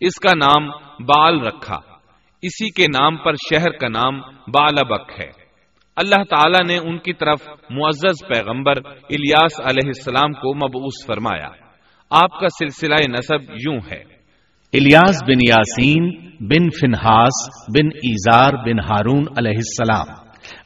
اس 0.00 0.14
کا 0.14 0.30
نام 0.36 0.68
بال 1.04 1.40
رکھا۔ 1.40 1.76
اسی 2.42 2.70
کے 2.70 2.86
نام 2.86 3.16
پر 3.16 3.32
شہر 3.34 3.70
کا 3.70 3.88
نام 3.88 4.20
بالابک 4.48 5.20
ہے۔ 5.20 5.30
اللہ 5.96 6.24
تعالی 6.30 6.72
نے 6.72 6.78
ان 6.88 6.98
کی 6.98 7.12
طرف 7.12 7.48
معزز 7.70 8.28
پیغمبر 8.28 8.76
الیاس 8.86 9.60
علیہ 9.60 9.86
السلام 9.86 10.32
کو 10.32 10.54
مبعوث 10.54 11.06
فرمایا۔ 11.06 11.48
آپ 12.10 12.40
کا 12.40 12.48
سلسلہ 12.48 12.94
نصب 12.94 13.50
یوں 13.50 13.78
ہے۔ 13.90 14.14
الیاس 14.72 15.22
بن 15.22 15.38
یاسین 15.48 16.16
بن 16.40 16.70
فنہاس 16.70 17.48
بن 17.48 17.86
ایزار 17.86 18.52
بن 18.54 18.78
ہارون 18.78 19.24
علیہ 19.38 19.56
السلام۔ 19.56 20.06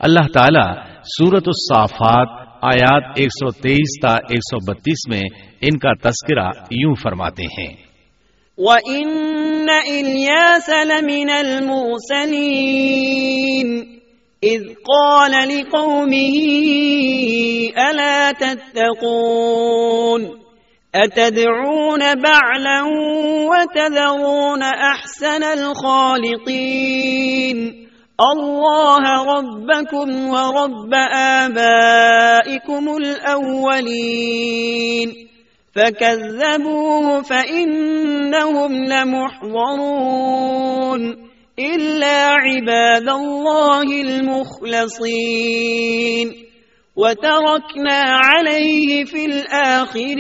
اللہ 0.01 0.27
تعالی 0.35 0.98
سورت 1.09 1.43
الصافات، 1.47 2.59
آیات 2.63 3.03
123 3.17 4.03
تا 4.03 4.09
132 4.09 5.09
میں 5.09 5.23
ان 5.61 5.79
کا 5.79 5.93
تذکرہ 5.93 6.51
یوں 6.71 6.95
فرماتے 7.03 7.43
ہیں۔ 7.43 7.75
وَإِنَّ 8.59 9.71
إِلْيَاسَ 9.91 10.71
لَمِنَ 10.71 11.31
الْمُرْسَلِينَ، 11.31 13.99
إِذْ 14.47 14.69
قَالَ 14.69 15.47
لِقَوْمِهِ 15.47 16.41
أَلَا 17.91 18.31
تَتَّقُونَ، 18.39 20.25
أَتَدْعُونَ 20.95 22.03
بَعْلًا 22.23 22.83
وَتَذَرُونَ 23.49 24.63
أَحْسَنَ 24.63 25.45
الْخَالِقِينَ؟ 25.45 27.88
الله 28.21 29.25
ربكم 29.25 30.29
ورب 30.29 30.95
آبائكم 31.15 32.97
الأولين 32.97 34.49
فكذبوه 35.75 37.23
فإنهم 37.23 38.85
لمحضرون 38.85 40.09
إلا 41.59 42.31
عباد 42.31 43.09
الله 43.09 43.83
المخلصين 44.03 44.99
وتركنا 46.97 48.03
عليه 48.03 49.05
في 49.05 49.25
الآخرين 49.27 50.19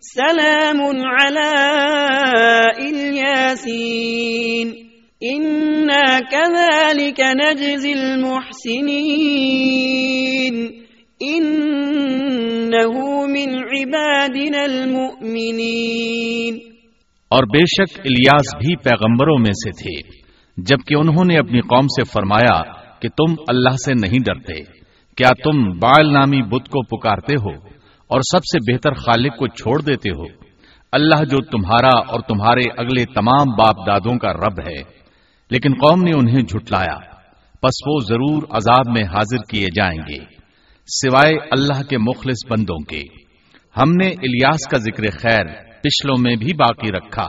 سلام 0.00 0.80
على 1.06 1.52
الياسين 2.78 4.83
إنا 5.24 6.20
كذلك 6.20 7.20
نجزي 7.20 7.92
المحسنين 7.92 8.94
إنه 11.30 12.94
من 13.26 13.48
عبادنا 13.54 14.62
المؤمنين 14.62 16.58
اور 17.28 17.42
بے 17.42 17.60
شک 17.60 18.00
الیاس 18.04 18.54
بھی 18.54 18.76
پیغمبروں 18.76 19.38
میں 19.38 19.52
سے 19.52 19.70
تھے، 19.70 20.24
جبکہ 20.56 20.94
انہوں 20.94 21.24
نے 21.24 21.34
اپنی 21.34 21.60
قوم 21.60 21.86
سے 21.86 22.04
فرمایا 22.04 22.62
کہ 23.00 23.08
تم 23.08 23.34
اللہ 23.48 23.76
سے 23.86 23.94
نہیں 23.94 24.18
ڈرتے۔ 24.26 24.62
کیا 25.16 25.28
تم 25.44 25.78
بال 25.78 26.12
نامی 26.12 26.42
بت 26.42 26.68
کو 26.68 26.98
پکارتے 26.98 27.34
ہو 27.34 27.68
اور 28.08 28.20
سب 28.20 28.44
سے 28.44 28.72
بہتر 28.72 28.92
خالق 28.92 29.36
کو 29.36 29.46
چھوڑ 29.46 29.82
دیتے 29.82 30.10
ہو؟ 30.10 30.24
اللہ 30.92 31.24
جو 31.24 31.38
تمہارا 31.40 31.98
اور 31.98 32.20
تمہارے 32.20 32.68
اگلے 32.78 33.04
تمام 33.04 33.46
باپ 33.58 33.86
دادوں 33.86 34.18
کا 34.18 34.32
رب 34.32 34.60
ہے۔ 34.68 35.03
لیکن 35.50 35.72
قوم 35.72 36.02
نے 36.02 36.10
انہیں 36.12 36.40
جھٹلایا۔ 36.40 36.98
پس 37.62 37.86
وہ 37.86 38.00
ضرور 38.00 38.42
عذاب 38.50 38.88
میں 38.88 39.04
حاضر 39.04 39.38
کیے 39.50 39.66
جائیں 39.76 40.00
گے، 40.08 40.24
سوائے 40.86 41.34
اللہ 41.50 41.82
کے 41.82 41.98
مخلص 41.98 42.50
بندوں 42.50 42.78
کے۔ 42.78 43.02
ہم 43.76 43.90
نے 43.90 44.06
الیاس 44.06 44.68
کا 44.68 44.78
ذکر 44.78 45.02
خیر 45.10 45.46
پچھلوں 45.80 46.16
میں 46.20 46.36
بھی 46.36 46.52
باقی 46.54 46.92
رکھا 46.92 47.28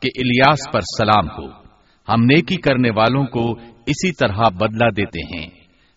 کہ 0.00 0.08
الیاس 0.16 0.58
پر 0.72 0.80
سلام 0.80 1.26
ہو۔ 1.26 1.64
ہم 2.08 2.24
نیکی 2.24 2.56
کرنے 2.56 2.88
والوں 2.96 3.26
کو 3.26 3.52
اسی 3.86 4.12
طرح 4.12 4.48
بدلہ 4.48 4.90
دیتے 4.96 5.38
ہیں۔ 5.38 5.46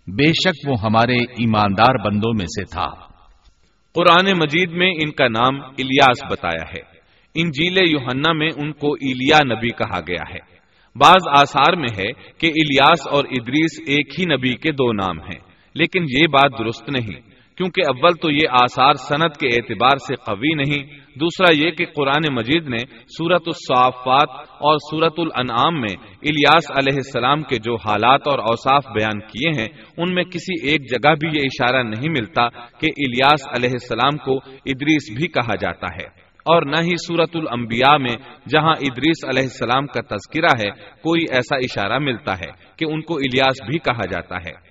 بے 0.08 0.34
شک 0.34 0.70
وہ 0.70 0.76
ہمارے 0.82 1.16
ایماندار 1.16 2.06
بندوں 2.06 2.32
میں 2.38 2.46
سے 2.46 2.66
تھا۔ 2.66 2.88
قرآن 3.96 4.38
مجید 4.38 4.72
میں 4.72 4.92
ان 4.92 5.12
کا 5.12 5.28
نام 5.28 5.62
الیاس 5.62 6.32
بتایا 6.32 6.70
ہے۔ 6.70 6.82
ان 7.34 7.50
جیل 7.50 7.78
یوہنا 7.78 8.34
میں 8.34 8.50
ان 8.56 8.72
کو 8.74 8.94
ایلیا 8.94 9.38
نبی 9.56 9.70
کہا 9.70 10.00
گیا 10.00 10.34
ہے۔ 10.34 10.57
بعض 11.00 11.28
آثار 11.40 11.78
میں 11.78 11.90
ہے 11.98 12.12
کہ 12.40 12.48
الیاس 12.48 13.08
اور 13.08 13.24
ادریس 13.32 13.80
ایک 13.88 14.20
ہی 14.20 14.26
نبی 14.26 14.54
کے 14.54 14.72
دو 14.72 14.92
نام 14.94 15.20
ہیں، 15.20 15.40
لیکن 15.76 16.06
یہ 16.10 16.28
بات 16.28 16.60
درست 16.60 16.90
نہیں، 16.90 17.20
کیونکہ 17.58 17.82
اول 17.88 18.14
تو 18.14 18.32
یہ 18.32 18.48
آثار 18.52 18.94
صنعت 18.94 19.38
کے 19.38 19.48
اعتبار 19.48 19.98
سے 19.98 20.16
قوی 20.16 20.54
نہیں، 20.54 20.84
دوسرا 21.20 21.48
یہ 21.58 21.72
کہ 21.72 21.86
قرآن 21.86 22.34
مجید 22.34 22.68
نے 22.68 22.78
سورت 23.18 23.42
الصافات 23.46 24.30
اور 24.60 24.78
سورت 24.92 25.14
الانعام 25.18 25.80
میں 25.82 25.94
الیاس 26.22 26.72
علیہ 26.72 26.96
السلام 26.96 27.42
کے 27.42 27.56
جو 27.56 27.76
حالات 27.76 28.28
اور 28.28 28.40
اوصاف 28.40 28.86
بیان 28.96 29.20
کیے 29.20 29.50
ہیں، 29.50 29.68
ان 29.98 30.14
میں 30.14 30.24
کسی 30.24 30.68
ایک 30.68 30.82
جگہ 30.92 31.14
بھی 31.16 31.30
یہ 31.30 31.46
اشارہ 31.46 31.84
نہیں 31.84 32.10
ملتا 32.10 32.48
کہ 32.80 32.92
الیاس 32.98 33.48
علیہ 33.48 33.74
السلام 33.74 34.18
کو 34.18 34.38
ادریس 34.66 35.12
بھی 35.18 35.28
کہا 35.28 35.56
جاتا 35.56 35.88
ہے۔ 35.96 36.27
اور 36.48 36.62
نہ 36.62 36.78
ہی 36.78 36.96
سورت 37.08 37.36
الانبیاء 37.36 37.98
میں، 37.98 38.16
جہاں 38.50 38.74
ادریس 38.82 39.26
علیہ 39.30 39.44
السلام 39.44 39.88
کا 39.88 40.02
تذکرہ 40.02 40.60
ہے، 40.60 40.70
کوئی 41.02 41.22
ایسا 41.32 41.56
اشارہ 41.56 42.00
ملتا 42.00 42.34
ہے 42.34 42.52
کہ 42.78 42.86
ان 42.86 43.02
کو 43.02 43.16
الیاس 43.16 43.70
بھی 43.70 43.80
کہا 43.80 44.06
جاتا 44.06 44.36
ہے۔ 44.36 44.68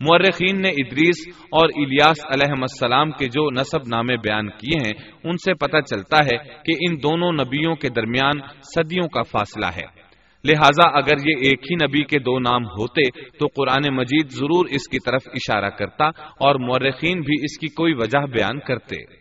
مورخین 0.00 0.62
نے 0.62 0.68
ادریس 0.68 1.28
اور 1.28 1.68
الیاس 1.74 2.16
علیہ 2.32 2.52
السلام 2.60 3.10
کے 3.10 3.26
جو 3.26 3.50
نصب 3.50 3.80
نامے 3.88 4.16
بیان 4.16 4.48
کیے 4.48 4.86
ہیں، 4.86 5.10
ان 5.24 5.36
سے 5.36 5.54
پتہ 5.54 5.76
چلتا 5.76 6.24
ہے 6.24 6.36
کہ 6.64 6.72
ان 6.72 6.96
دونوں 6.96 7.32
نبیوں 7.32 7.74
کے 7.74 7.88
درمیان 7.88 8.40
صدیوں 8.62 9.08
کا 9.08 9.22
فاصلہ 9.22 9.66
ہے۔ 9.66 10.00
لہذا 10.44 10.90
اگر 10.92 11.28
یہ 11.28 11.34
ایک 11.42 11.60
ہی 11.62 11.86
نبی 11.86 12.04
کے 12.04 12.18
دو 12.18 12.38
نام 12.38 12.64
ہوتے، 12.64 13.02
تو 13.38 13.46
قرآن 13.46 13.94
مجید 13.94 14.30
ضرور 14.30 14.66
اس 14.70 14.88
کی 14.88 14.98
طرف 14.98 15.20
اشارہ 15.26 15.70
کرتا 15.70 16.08
اور 16.20 16.54
مورخین 16.54 17.20
بھی 17.20 17.34
اس 17.42 17.58
کی 17.58 17.66
کوئی 17.66 17.94
وجہ 17.94 18.26
بیان 18.26 18.58
کرتے۔ 18.58 19.19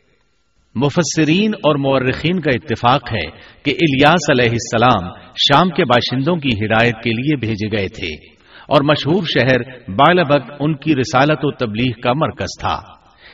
مفسرین 0.83 1.51
اور 1.53 1.75
مورخین 1.75 2.39
کا 2.39 2.51
اتفاق 2.55 3.13
ہے 3.13 3.29
کہ 3.63 3.69
الیاس 3.69 4.29
علیہ 4.29 4.51
السلام 4.51 5.09
شام 5.35 5.69
کے 5.69 5.85
باشندوں 5.85 6.35
کی 6.35 6.65
ہدایت 6.65 6.95
کے 7.03 7.09
لیے 7.09 7.35
بھیجے 7.35 7.77
گئے 7.77 7.87
تھے 7.87 8.27
اور 8.67 8.81
مشہور 8.83 9.23
شہر 9.23 9.61
بالبک 9.91 10.51
ان 10.59 10.75
کی 10.75 10.95
رسالت 10.95 11.39
و 11.41 11.51
تبلیغ 11.51 12.01
کا 12.01 12.13
مرکز 12.13 12.59
تھا۔ 12.59 12.75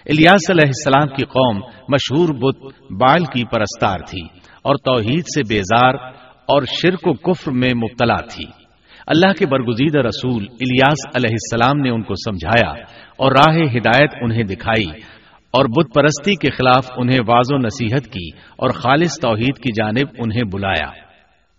الیاس 0.09 0.49
علیہ 0.49 0.67
السلام 0.67 1.15
کی 1.15 1.25
قوم 1.25 1.57
مشہور 1.89 2.29
بت 2.29 2.75
بال 2.91 3.25
کی 3.25 3.43
پرستار 3.43 3.99
تھی 4.09 4.21
اور 4.63 4.75
توحید 4.75 5.23
سے 5.25 5.41
بیزار 5.49 5.93
اور 6.47 6.61
شرک 6.81 7.07
و 7.07 7.13
کفر 7.13 7.51
میں 7.51 7.73
مبتلا 7.73 8.25
تھی۔ 8.33 8.45
اللہ 9.07 9.33
کے 9.39 9.45
برگزیدہ 9.45 9.99
رسول 9.99 10.43
الیاس 10.43 11.15
علیہ 11.15 11.33
السلام 11.33 11.81
نے 11.81 11.89
ان 11.89 12.03
کو 12.03 12.13
سمجھایا 12.15 12.71
اور 13.17 13.31
راہ 13.31 13.55
ہدایت 13.55 14.09
انہیں 14.21 14.43
دکھائی۔ 14.43 15.14
اور 15.55 15.65
بت 15.65 15.93
پرستی 15.95 16.35
کے 16.35 16.49
خلاف 16.49 16.87
انہیں 16.97 17.19
واض 17.27 17.45
و 17.51 17.57
نصیحت 17.57 18.13
کی 18.13 18.29
اور 18.57 18.69
خالص 18.69 19.19
توحید 19.21 19.57
کی 19.57 19.71
جانب 19.71 20.07
انہیں 20.17 20.43
بلایا۔ 20.53 20.91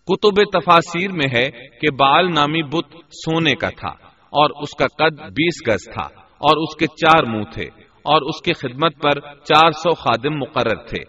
کتب 0.06 0.60
تفاصیر 0.60 1.10
میں 1.12 1.28
ہے 1.34 1.50
کہ 1.50 1.90
بال 1.98 2.34
نامی 2.34 2.62
بت 2.62 2.96
سونے 3.12 3.54
کا 3.54 3.68
تھا 3.68 4.06
اور 4.12 4.50
اس 4.62 4.76
کا 4.78 4.86
قد 4.86 5.18
بیس 5.18 5.68
گز 5.68 5.92
تھا 5.92 6.20
اور 6.20 6.56
اس 6.56 6.76
کے 6.76 6.86
چار 6.86 7.22
منہ 7.22 7.44
تھے 7.52 7.64
اور 8.04 8.22
اس 8.22 8.42
کی 8.42 8.52
خدمت 8.52 9.02
پر 9.02 9.20
چار 9.20 9.70
سو 9.70 9.94
خادم 9.94 10.36
مقرر 10.36 10.86
تھے۔ 10.86 11.02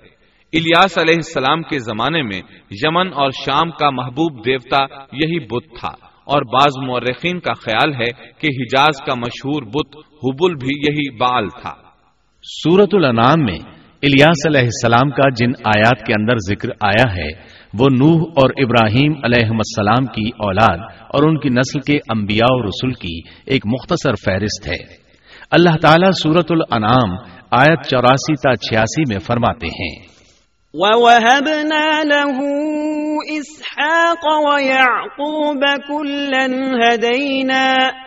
الیاس 0.54 0.98
علیہ 0.98 1.16
السلام 1.16 1.62
کے 1.62 1.80
زمانے 1.80 2.22
میں 2.22 2.42
یمن 2.72 3.14
اور 3.14 3.32
شام 3.32 3.72
کا 3.72 3.90
محبوب 3.90 4.46
دیوتا 4.46 4.84
یہی 5.12 5.40
بت 5.40 5.80
تھا 5.80 6.08
اور 6.26 6.42
بعض 6.42 6.88
مورخین 6.88 7.40
کا 7.40 7.54
خیال 7.54 7.94
ہے 7.94 8.12
کہ 8.40 8.48
حجاز 8.48 9.06
کا 9.06 9.14
مشہور 9.16 9.64
بت 9.64 9.98
حبل 9.98 10.56
بھی 10.56 10.92
یہی 10.92 11.18
بال 11.18 11.50
تھا۔ 11.50 11.87
سورت 12.42 12.90
الانام 12.94 13.44
میں 13.44 13.60
الیاس 14.04 14.48
علیہ 14.48 14.62
السلام 14.62 15.10
کا 15.10 15.30
جن 15.30 15.52
آیات 15.66 16.06
کے 16.06 16.14
اندر 16.20 16.36
ذکر 16.50 16.70
آیا 16.82 17.16
ہے، 17.16 17.30
وہ 17.80 17.86
نوح 17.92 18.22
اور 18.36 18.50
ابراہیم 18.50 19.14
علیہ 19.24 19.50
السلام 19.50 20.06
کی 20.06 20.28
اولاد 20.28 20.78
اور 21.14 21.24
ان 21.24 21.40
کی 21.40 21.50
نسل 21.50 21.80
کے 21.80 21.98
انبیاء 22.10 22.48
و 22.50 22.66
رسول 22.66 22.94
کی 22.94 23.20
ایک 23.46 23.62
مختصر 23.66 24.14
فہرست 24.26 24.68
ہے۔ 24.68 24.86
اللہ 25.52 25.78
تعالیٰ 25.82 26.12
سورت 26.12 26.46
الانام 26.50 27.16
آیت 27.52 27.88
چوراسی 27.88 28.34
تا 28.34 28.56
چھیاسی 28.56 29.02
میں 29.10 29.20
فرماتے 29.20 29.68
ہیں۔ 29.68 30.18
وَوَهَبْنَا 30.74 32.04
لَهُ 32.04 32.46
إِسْحَاقَ 33.34 34.26
وَيَعْقُوبَ 34.26 35.66
كُلًّا 35.88 36.48
هَدَيْنَا 36.76 38.07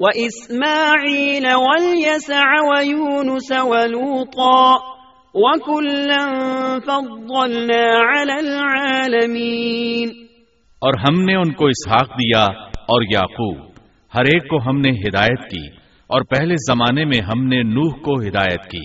وإسماعيل 0.00 1.46
واليسع 1.54 2.48
ويونس 2.64 3.50
ولوطا 3.52 4.64
وكلا 5.34 6.24
فضلنا 6.80 7.84
على 8.08 8.34
العالمين. 8.40 10.08
اور 10.82 10.94
ہم 11.00 11.20
نے 11.22 11.34
ان 11.34 11.52
کو 11.52 11.66
اسحاق 11.66 12.10
دیا 12.10 12.42
اور 12.88 13.02
یعقوب، 13.12 13.56
ہر 14.12 14.24
ایک 14.24 14.48
کو 14.48 14.58
ہم 14.66 14.80
نے 14.80 14.90
ہدایت 14.90 15.48
کی، 15.50 15.66
اور 16.10 16.22
پہلے 16.22 16.54
زمانے 16.68 17.04
میں 17.04 17.20
ہم 17.22 17.46
نے 17.46 17.62
نوح 17.62 17.94
کو 18.04 18.14
ہدایت 18.28 18.68
کی، 18.70 18.84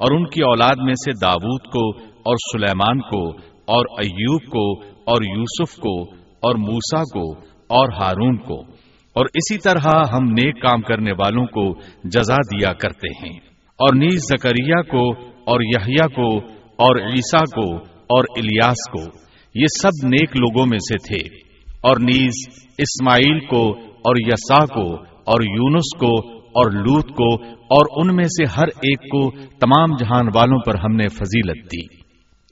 اور 0.00 0.16
ان 0.16 0.24
کی 0.28 0.42
اولاد 0.42 0.84
میں 0.84 0.94
سے 1.04 1.12
داود 1.22 1.62
کو، 1.72 1.86
اور 2.22 2.36
سلیمان 2.52 3.00
کو، 3.00 3.22
اور 3.68 3.84
ایوب 3.98 4.42
کو، 4.50 4.66
اور 5.10 5.22
یوسف 5.22 5.76
کو، 5.76 5.94
اور 6.42 6.54
موسا 6.54 7.02
کو، 7.14 7.26
اور 7.70 7.88
ہارون 8.00 8.36
کو۔ 8.36 8.79
اور 9.12 9.24
اسی 9.24 9.58
طرح 9.58 10.02
ہم 10.12 10.24
نیک 10.24 10.62
کام 10.62 10.82
کرنے 10.82 11.12
والوں 11.12 11.46
کو 11.46 11.74
جزا 12.04 12.36
دیا 12.36 12.72
کرتے 12.72 13.08
ہیں۔ 13.08 13.38
اور 13.78 13.96
نیز 13.96 14.20
زکریہ 14.20 14.82
کو 14.82 15.10
اور 15.22 15.60
یحییٰ 15.60 16.08
کو 16.14 16.36
اور 16.54 16.96
عیسیٰ 16.96 17.42
کو 17.42 17.76
اور 17.84 18.24
الیاس 18.36 18.90
کو، 18.92 19.18
یہ 19.54 19.66
سب 19.82 20.06
نیک 20.06 20.36
لوگوں 20.36 20.66
میں 20.70 20.78
سے 20.78 20.96
تھے۔ 20.96 21.50
اور 21.82 21.96
نیز 21.96 22.32
اسماعیل 22.78 23.40
کو 23.40 23.78
اور 23.78 24.16
یسا 24.18 24.64
کو 24.64 24.94
اور 25.02 25.42
یونس 25.42 25.98
کو 25.98 26.38
اور 26.38 26.70
لوت 26.70 27.08
کو 27.08 27.44
اور 27.44 27.86
ان 27.96 28.16
میں 28.16 28.24
سے 28.24 28.44
ہر 28.58 28.66
ایک 28.66 29.00
کو 29.00 29.30
تمام 29.30 29.96
جہان 29.96 30.26
والوں 30.34 30.58
پر 30.58 30.74
ہم 30.74 30.96
نے 30.96 31.08
فضیلت 31.08 31.64
دی۔ 31.64 31.99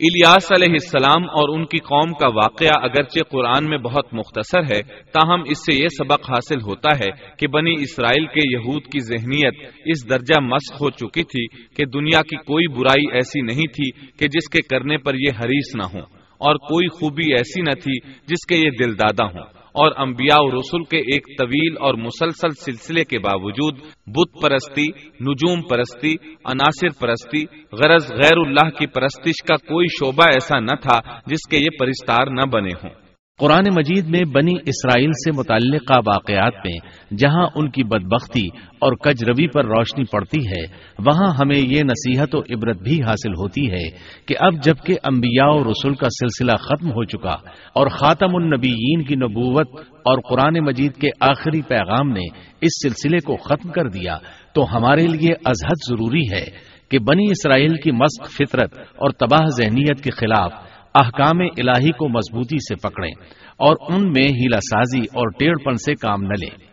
الیاس 0.01 0.53
علیہ 0.53 0.73
السلام 0.73 1.25
اور 1.25 1.59
ان 1.59 1.65
کی 1.65 1.79
قوم 1.79 2.13
کا 2.13 2.27
واقعہ 2.27 2.83
اگرچہ 2.83 3.21
قرآن 3.31 3.69
میں 3.69 3.79
بہت 3.79 4.15
مختصر 4.15 4.61
ہے، 4.61 4.83
تاہم 4.83 5.43
اس 5.47 5.59
سے 5.59 5.83
یہ 5.83 5.89
سبق 5.89 6.31
حاصل 6.31 6.61
ہوتا 6.61 6.89
ہے 6.99 7.11
کہ 7.37 7.47
بنی 7.47 7.73
اسرائیل 7.73 8.27
کے 8.27 8.41
یہود 8.53 8.83
کی 8.83 9.01
ذہنیت 9.01 9.55
اس 9.85 10.11
درجہ 10.11 10.41
مسخ 10.41 10.83
ہو 10.83 10.91
چکی 10.91 11.23
تھی 11.23 11.47
کہ 11.77 11.85
دنیا 11.85 12.23
کی 12.23 12.37
کوئی 12.37 12.67
برائی 12.67 13.13
ایسی 13.13 13.41
نہیں 13.41 13.67
تھی 13.67 13.91
کہ 13.91 14.29
جس 14.29 14.49
کے 14.49 14.63
کرنے 14.63 14.99
پر 14.99 15.15
یہ 15.15 15.31
حریص 15.41 15.75
نہ 15.75 15.83
ہوں 15.83 16.07
اور 16.41 16.55
کوئی 16.55 16.89
خوبی 16.89 17.33
ایسی 17.33 17.63
نہ 17.63 17.75
تھی 17.83 17.99
جس 18.27 18.47
کے 18.47 18.57
یہ 18.57 18.71
دل 18.71 18.99
دادا 18.99 19.25
ہوں۔ 19.25 19.58
اور 19.75 19.93
انبیاء 19.97 20.41
و 20.41 20.61
رسول 20.61 20.85
کے 20.85 20.99
ایک 20.99 21.27
طویل 21.39 21.77
اور 21.81 21.95
مسلسل 21.95 22.49
سلسلے 22.65 23.05
کے 23.05 23.19
باوجود 23.19 23.79
بت 24.07 24.43
پرستی، 24.43 24.87
نجوم 25.21 25.63
پرستی، 25.63 26.15
عناصر 26.45 26.89
پرستی، 27.01 27.45
غرض 27.73 28.13
غیر 28.13 28.37
اللہ 28.37 28.71
کی 28.71 28.87
پرستش 28.87 29.43
کا 29.43 29.57
کوئی 29.57 29.87
شعبہ 29.87 30.25
ایسا 30.25 30.61
نہ 30.61 30.75
تھا 30.83 31.01
جس 31.27 31.49
کے 31.51 31.59
یہ 31.59 31.79
پرستار 31.79 32.27
نہ 32.27 32.43
بنے 32.43 32.71
ہوں۔ 32.71 33.08
قرآن 33.41 33.65
مجید 33.75 34.07
میں 34.11 34.21
بنی 34.33 34.53
اسرائیل 34.67 35.11
سے 35.15 35.31
متعلقہ 35.33 35.99
واقعات 36.07 36.55
میں 36.65 36.73
جہاں 37.19 37.47
ان 37.57 37.69
کی 37.71 37.83
بدبختی 37.91 38.47
اور 38.79 38.93
کج 39.05 39.23
روی 39.25 39.47
پر 39.49 39.65
روشنی 39.67 40.05
پڑتی 40.05 40.41
ہے، 40.47 40.63
وہاں 41.07 41.29
ہمیں 41.39 41.57
یہ 41.57 41.83
نصیحت 41.83 42.35
و 42.35 42.41
عبرت 42.55 42.83
بھی 42.83 43.01
حاصل 43.03 43.35
ہوتی 43.35 43.71
ہے 43.73 43.85
کہ 44.29 44.37
اب 44.47 44.63
جبکہ 44.65 45.07
انبیاء 45.11 45.49
و 45.51 45.63
رسول 45.65 45.95
کا 45.95 46.09
سلسلہ 46.19 46.57
ختم 46.61 46.91
ہو 46.91 47.05
چکا 47.13 47.37
اور 47.75 47.87
خاتم 47.99 48.35
النبیین 48.37 49.05
کی 49.05 49.15
نبوت 49.17 49.79
اور 50.05 50.21
قرآن 50.31 50.59
مجید 50.65 50.97
کے 51.01 51.11
آخری 51.31 51.63
پیغام 51.69 52.11
نے 52.13 52.27
اس 52.61 52.83
سلسلے 52.83 53.19
کو 53.27 53.37
ختم 53.45 53.71
کر 53.71 53.89
دیا، 53.91 54.19
تو 54.55 54.65
ہمارے 54.73 55.07
لیے 55.07 55.33
ازحد 55.47 55.89
ضروری 55.89 56.25
ہے 56.33 56.45
کہ 56.91 56.99
بنی 57.09 57.31
اسرائیل 57.31 57.75
کی 57.77 57.91
مسق 57.95 58.31
فطرت 58.33 58.79
اور 58.97 59.11
تباہ 59.21 59.47
ذہنیت 59.57 60.03
کے 60.05 60.11
خلاف 60.11 60.67
احکام 61.05 61.41
الہی 61.41 61.93
کو 61.93 62.09
مضبوطی 62.09 62.57
سے 62.57 62.89
پکڑیں 62.89 63.13
اور 63.57 63.77
ان 63.89 64.13
میں 64.13 64.23
ہیلا 64.23 64.61
سازی 64.61 65.01
اور 65.01 65.29
ٹیڑھ 65.39 65.59
پن 65.59 65.75
سے 65.75 65.95
کام 65.95 66.23
نہ 66.23 66.35
لیں۔ 66.41 66.65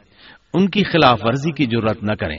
ان 0.53 0.70
کی 0.70 0.84
خلاف 0.84 1.20
ورزی 1.24 1.51
کی 1.51 1.63
ضرورت 1.63 2.03
نہ 2.03 2.13
کریں۔ 2.13 2.38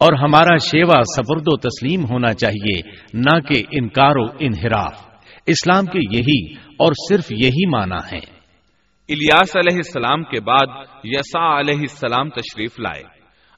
اور 0.00 0.12
ہمارا 0.18 0.56
شیوا 0.56 1.02
سپرد 1.16 1.42
و 1.46 1.56
تسلیم 1.56 2.04
ہونا 2.10 2.34
چاہیے، 2.34 2.90
نہ 3.14 3.40
کہ 3.40 3.62
انکار 3.70 4.16
و 4.16 4.24
انحراف۔ 4.40 5.12
اسلام 5.46 5.86
کے 5.86 6.18
یہی 6.18 6.52
اور 6.54 6.92
صرف 7.08 7.32
یہی 7.32 7.68
معنی 7.68 8.16
ہے 8.16 8.42
الیاس 9.08 9.56
علیہ 9.56 9.76
السلام 9.76 10.22
کے 10.22 10.40
بعد 10.40 10.84
یسا 11.04 11.60
علیہ 11.60 11.80
السلام 11.80 12.28
تشریف 12.28 12.80
لائے۔ 12.80 13.02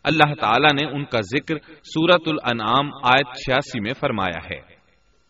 اللہ 0.05 0.35
تعالیٰ 0.41 0.83
نے 0.83 0.97
ان 0.97 1.05
کا 1.05 1.21
ذکر 1.21 1.57
سورت 1.85 2.23
الانعام 2.27 2.87
آیت 3.05 3.27
چھیاسی 3.27 3.81
میں 3.81 3.93
فرمایا 4.01 4.45
ہے۔ 4.45 4.74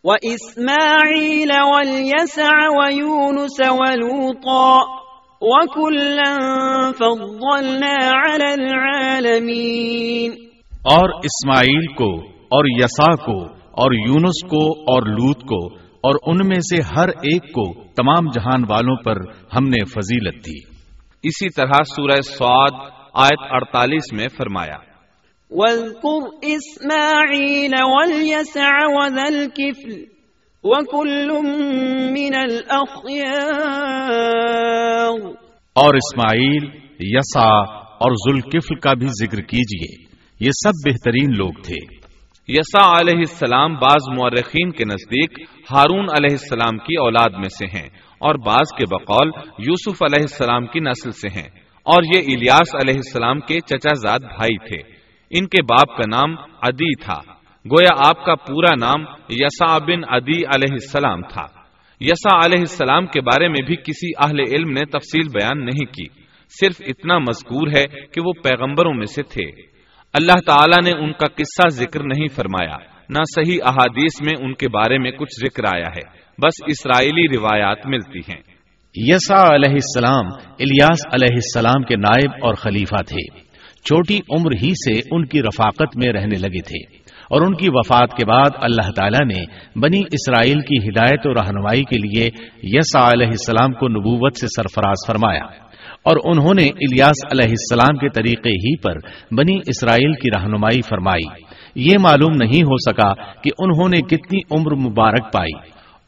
وإسماعيل 0.05 1.53
واليسع 1.53 2.53
ويونس 2.69 3.61
ولوطا 3.61 4.81
وكلا 5.41 6.35
فضلنا 6.93 7.95
على 8.13 8.53
العالمين. 8.53 10.31
اور 10.73 11.11
اسماعیل 11.11 11.87
کو 11.87 12.21
اور 12.27 12.65
یسا 12.65 13.17
کو 13.17 13.45
اور 13.53 13.93
یونس 13.93 14.43
کو 14.43 14.81
اور 14.81 15.03
لوت 15.03 15.41
کو 15.41 15.75
اور 15.77 16.15
ان 16.27 16.49
میں 16.49 16.61
سے 16.61 16.83
ہر 16.97 17.09
ایک 17.09 17.43
کو 17.43 17.85
تمام 17.85 18.31
جہان 18.31 18.65
والوں 18.71 18.97
پر 18.97 19.17
ہم 19.57 19.65
نے 19.65 19.85
فضیلت 19.85 20.35
دی۔ 20.35 20.59
اسی 21.23 21.49
طرح 21.49 21.83
سورہ 21.97 22.21
سعاد 22.21 22.91
آیت 23.15 23.53
48 23.53 24.13
میں 24.13 24.29
فرمایا۔ 24.37 24.94
واذكر 25.51 26.45
إسماعيل 26.45 27.83
واليسع 27.83 28.71
وذا 28.87 29.23
الكفل 29.23 30.05
وكل 30.65 31.29
من 32.11 32.35
الأخيار. 32.35 35.35
اور 35.75 35.95
اسماعیل 35.95 36.69
یسا 37.01 37.75
اور 37.75 38.13
ذوالکفل 38.13 38.75
کا 38.75 38.95
بھی 38.95 39.07
ذکر 39.07 39.41
کیجیے 39.41 40.05
یہ 40.41 40.51
سب 40.51 40.91
بہترین 40.91 41.37
لوگ 41.37 41.53
تھے۔ 41.65 42.05
یسا 42.49 43.01
علیہ 43.01 43.19
السلام 43.19 43.75
بعض 43.75 44.19
مورخین 44.19 44.71
کے 44.71 44.85
نزدیک 44.85 45.39
ہارون 45.73 45.99
علیہ 45.99 46.31
السلام 46.31 46.79
کی 46.79 46.97
اولاد 46.97 47.37
میں 47.37 47.43
سے 47.43 47.67
ہیں 47.67 47.89
اور 48.19 48.35
بعض 48.35 48.79
کے 48.79 48.85
بقول 48.91 49.31
یوسف 49.59 50.03
علیہ 50.03 50.21
السلام 50.21 50.67
کی 50.67 50.81
نسل 50.81 51.11
سے 51.11 51.29
ہیں 51.29 51.49
اور 51.85 52.03
یہ 52.17 52.35
الیاس 52.35 52.75
علیہ 52.75 52.97
السلام 52.97 53.41
کے 53.41 53.61
چچا 53.61 53.95
زاد 53.95 54.19
بھائی 54.19 54.59
تھے۔ 54.59 54.94
ان 55.31 55.47
کے 55.47 55.63
باپ 55.63 55.97
کا 55.97 56.17
نام 56.17 56.37
ادی 56.63 57.05
تھا۔ 57.05 57.21
گویا 57.71 58.09
آپ 58.09 58.25
کا 58.25 58.35
پورا 58.35 58.77
نام 58.81 59.05
یسا 59.31 59.79
بن 59.79 60.01
ادی 60.09 60.39
علیہ 60.39 60.73
السلام 60.73 61.23
تھا۔ 61.23 61.47
یسا 62.01 62.37
علیہ 62.37 62.59
السلام 62.59 63.07
کے 63.07 63.21
بارے 63.21 63.49
میں 63.49 63.67
بھی 63.67 63.77
کسی 63.77 64.11
اہل 64.19 64.41
علم 64.41 64.71
نے 64.71 64.85
تفصیل 64.85 65.29
بیان 65.29 65.59
نہیں 65.59 65.85
کی۔ 65.85 66.07
صرف 66.61 66.77
اتنا 66.81 67.19
مذکور 67.19 67.69
ہے 67.69 67.85
کہ 67.85 68.21
وہ 68.21 68.33
پیغمبروں 68.45 68.95
میں 68.95 69.07
سے 69.07 69.23
تھے۔ 69.23 69.51
اللہ 70.13 70.41
تعالیٰ 70.47 70.93
نے 70.93 71.05
ان 71.05 71.13
کا 71.13 71.27
قصہ 71.27 71.69
ذکر 71.69 72.01
نہیں 72.03 72.29
فرمایا۔ 72.29 72.77
نہ 73.09 73.23
صحیح 73.35 73.59
احادیث 73.65 74.23
میں 74.23 74.47
ان 74.47 74.55
کے 74.55 74.69
بارے 74.69 74.99
میں 74.99 75.11
کچھ 75.11 75.41
ذکر 75.41 75.65
آیا 75.65 75.87
ہے۔ 75.87 76.25
بس 76.43 76.55
اسرائیلی 76.67 77.39
روایات 77.39 77.87
ملتی 77.87 78.19
ہیں۔ 78.19 78.43
یسا 78.95 79.55
علیہ 79.55 79.73
السلام 79.73 80.27
الیاس 80.61 81.07
علیہ 81.07 81.35
السلام 81.35 81.83
کے 81.83 81.97
نائب 81.97 82.31
اور 82.45 82.55
خلیفہ 82.55 83.03
تھے۔ 83.03 83.44
چھوٹی 83.85 84.19
عمر 84.31 84.53
ہی 84.63 84.71
سے 84.71 85.09
ان 85.11 85.27
کی 85.27 85.41
رفاقت 85.43 85.97
میں 85.97 86.13
رہنے 86.13 86.39
لگے 86.39 86.61
تھے 86.61 87.05
اور 87.31 87.43
ان 87.43 87.55
کی 87.55 87.69
وفات 87.69 88.17
کے 88.17 88.27
بعد 88.27 88.51
اللہ 88.61 88.91
تعالیٰ 88.97 89.37
نے 89.37 89.45
بنی 89.81 89.99
اسرائیل 89.99 90.61
کی 90.61 90.89
ہدایت 90.89 91.21
و 91.25 91.35
رہنمائی 91.35 91.83
کے 91.83 91.99
لیے 91.99 92.31
یسا 92.63 93.09
علیہ 93.09 93.27
السلام 93.27 93.73
کو 93.73 93.89
نبوت 93.89 94.37
سے 94.37 94.47
سرفراز 94.47 95.07
فرمایا 95.07 95.45
اور 96.03 96.17
انہوں 96.25 96.55
نے 96.61 96.67
الیاس 96.67 97.25
علیہ 97.33 97.49
السلام 97.49 97.97
کے 97.97 98.09
طریقے 98.09 98.51
ہی 98.51 98.77
پر 98.77 98.95
بنی 99.35 99.59
اسرائیل 99.67 100.13
کی 100.13 100.29
رہنمائی 100.37 100.81
فرمائی۔ 100.89 101.43
یہ 101.75 101.99
معلوم 102.01 102.33
نہیں 102.33 102.63
ہو 102.63 102.77
سکا 102.77 103.15
کہ 103.43 103.51
انہوں 103.59 103.89
نے 103.89 104.01
کتنی 104.01 104.41
عمر 104.51 104.75
مبارک 104.75 105.33
پائی 105.33 105.53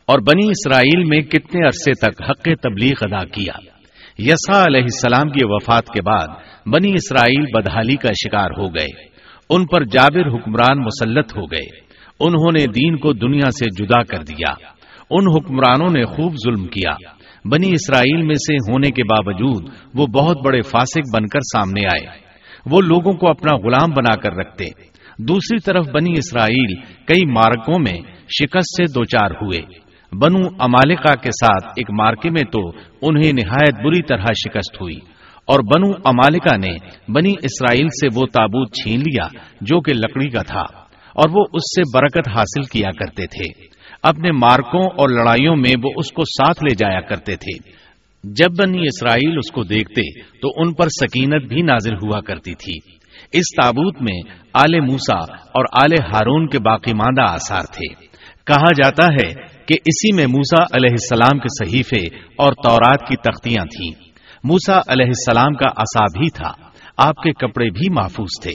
اور 0.06 0.18
بنی 0.18 0.46
اسرائیل 0.46 1.04
میں 1.04 1.20
کتنے 1.20 1.66
عرصے 1.66 1.92
تک 1.92 2.22
حق 2.30 2.48
تبلیغ 2.62 2.92
ادا 3.00 3.24
کیا۔ 3.24 3.75
یسا 4.18 4.64
علیہ 4.64 4.80
السلام 4.80 5.28
کی 5.28 5.40
وفات 5.44 5.86
کے 5.86 6.02
بعد 6.02 6.26
بنی 6.66 6.92
اسرائیل 6.92 7.44
بدحالی 7.54 7.96
کا 7.96 8.08
شکار 8.08 8.50
ہو 8.58 8.68
گئے۔ 8.68 9.04
ان 9.50 9.66
پر 9.66 9.84
جابر 9.84 10.28
حکمران 10.28 10.78
مسلط 10.78 11.36
ہو 11.36 11.44
گئے۔ 11.44 11.80
انہوں 12.20 12.52
نے 12.58 12.66
دین 12.66 12.96
کو 12.96 13.12
دنیا 13.12 13.50
سے 13.50 13.84
جدا 13.84 14.02
کر 14.02 14.22
دیا۔ 14.22 14.52
ان 15.10 15.24
حکمرانوں 15.36 15.92
نے 15.92 16.04
خوب 16.04 16.32
ظلم 16.32 16.66
کیا۔ 16.66 16.92
بنی 17.44 17.70
اسرائیل 17.72 18.22
میں 18.22 18.34
سے 18.34 18.72
ہونے 18.72 18.90
کے 18.90 19.02
باوجود 19.04 19.70
وہ 19.94 20.06
بہت 20.06 20.36
بڑے 20.44 20.62
فاسق 20.62 21.16
بن 21.16 21.26
کر 21.26 21.40
سامنے 21.40 21.86
آئے۔ 21.86 22.18
وہ 22.70 22.80
لوگوں 22.80 23.12
کو 23.12 23.28
اپنا 23.28 23.56
غلام 23.56 23.90
بنا 23.90 24.16
کر 24.16 24.32
رکھتے۔ 24.32 24.64
دوسری 25.18 25.58
طرف 25.58 25.86
بنی 25.94 26.12
اسرائیل 26.12 26.74
کئی 27.06 27.30
مارکوں 27.30 27.78
میں 27.78 27.98
شکست 28.40 28.76
سے 28.76 28.92
دوچار 28.92 29.30
ہوئے۔ 29.30 29.85
بنو 30.12 30.46
امالکا 30.58 31.14
کے 31.14 31.30
ساتھ 31.30 31.66
ایک 31.76 31.90
مارکے 31.90 32.30
میں 32.30 32.42
تو 32.52 32.68
انہیں 33.02 33.32
نہایت 33.32 33.74
بری 33.84 34.02
طرح 34.02 34.24
شکست 34.24 34.80
ہوئی 34.80 34.96
اور 35.44 35.60
بنو 35.60 35.92
امالکا 36.04 36.56
نے 36.56 36.72
بنی 37.12 37.30
اسرائیل 37.42 37.88
سے 37.88 38.20
وہ 38.20 38.26
تابوت 38.26 38.72
چھین 38.72 39.00
لیا 39.00 39.28
جو 39.60 39.80
کہ 39.80 39.92
لکڑی 39.92 40.30
کا 40.30 40.42
تھا 40.42 40.62
اور 41.14 41.30
وہ 41.30 41.44
اس 41.52 41.62
سے 41.62 41.98
برکت 41.98 42.28
حاصل 42.28 42.62
کیا 42.62 42.90
کرتے 42.90 43.26
تھے۔ 43.26 43.64
اپنے 44.02 44.32
مارکوں 44.32 44.82
اور 44.82 45.08
لڑائیوں 45.08 45.56
میں 45.56 45.72
وہ 45.84 45.90
اس 45.96 46.12
کو 46.12 46.22
ساتھ 46.24 46.64
لے 46.64 46.74
جایا 46.74 47.00
کرتے 47.00 47.36
تھے۔ 47.36 47.70
جب 48.24 48.50
بنی 48.58 48.82
اسرائیل 48.82 49.38
اس 49.38 49.50
کو 49.50 49.64
دیکھتے 49.64 50.20
تو 50.20 50.48
ان 50.56 50.74
پر 50.74 50.86
سکینت 50.88 51.48
بھی 51.48 51.62
نازل 51.62 51.94
ہوا 51.94 52.20
کرتی 52.20 52.54
تھی۔ 52.54 52.96
اس 53.32 53.44
تابوت 53.62 54.02
میں 54.02 54.20
آل 54.54 54.80
موسا 54.80 55.18
اور 55.32 55.64
آل 55.72 55.92
ہارون 56.14 56.48
کے 56.48 56.58
باقی 56.58 56.92
ماندہ 56.94 57.22
آثار 57.22 57.62
تھے۔ 57.62 57.94
کہا 58.46 58.72
جاتا 58.72 59.06
ہے 59.06 59.55
کہ 59.66 59.74
اسی 59.74 60.16
میں 60.16 60.26
موسا 60.26 60.62
علیہ 60.62 60.90
السلام 60.90 61.38
کے 61.38 61.64
صحیفے 61.64 62.16
اور 62.16 62.52
تورات 62.52 63.08
کی 63.08 63.16
تختیاں 63.16 63.64
تھیں۔ 63.64 64.08
موسا 64.44 64.78
علیہ 64.88 65.06
السلام 65.06 65.54
کا 65.54 65.68
اصا 65.76 66.04
بھی 66.18 66.30
تھا، 66.30 66.52
آپ 66.96 67.16
کے 67.16 67.32
کپڑے 67.32 67.70
بھی 67.70 67.92
محفوظ 67.92 68.42
تھے۔ 68.42 68.52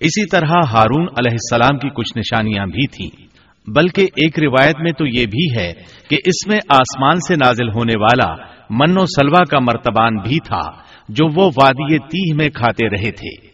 اسی 0.00 0.26
طرح 0.26 0.46
ہارون 0.46 1.02
علیہ 1.02 1.30
السلام 1.30 1.78
کی 1.78 1.88
کچھ 1.88 2.18
نشانیاں 2.18 2.66
بھی 2.66 2.86
تھیں۔ 2.86 3.28
بلکہ 3.70 4.02
ایک 4.02 4.38
روایت 4.38 4.76
میں 4.80 4.92
تو 4.92 5.06
یہ 5.06 5.26
بھی 5.26 5.60
ہے 5.60 5.72
کہ 6.10 6.16
اس 6.24 6.46
میں 6.46 6.58
آسمان 6.68 7.16
سے 7.16 7.34
نازل 7.34 7.68
ہونے 7.68 7.92
والا 8.00 8.34
من 8.70 8.98
و 8.98 9.04
سلوا 9.04 9.44
کا 9.50 9.58
مرتبان 9.58 10.16
بھی 10.16 10.38
تھا، 10.40 10.82
جو 11.08 11.24
وہ 11.34 11.50
وادی 11.62 11.98
تیہ 11.98 12.34
میں 12.34 12.48
کھاتے 12.48 12.88
رہے 12.88 13.10
تھے۔ 13.10 13.48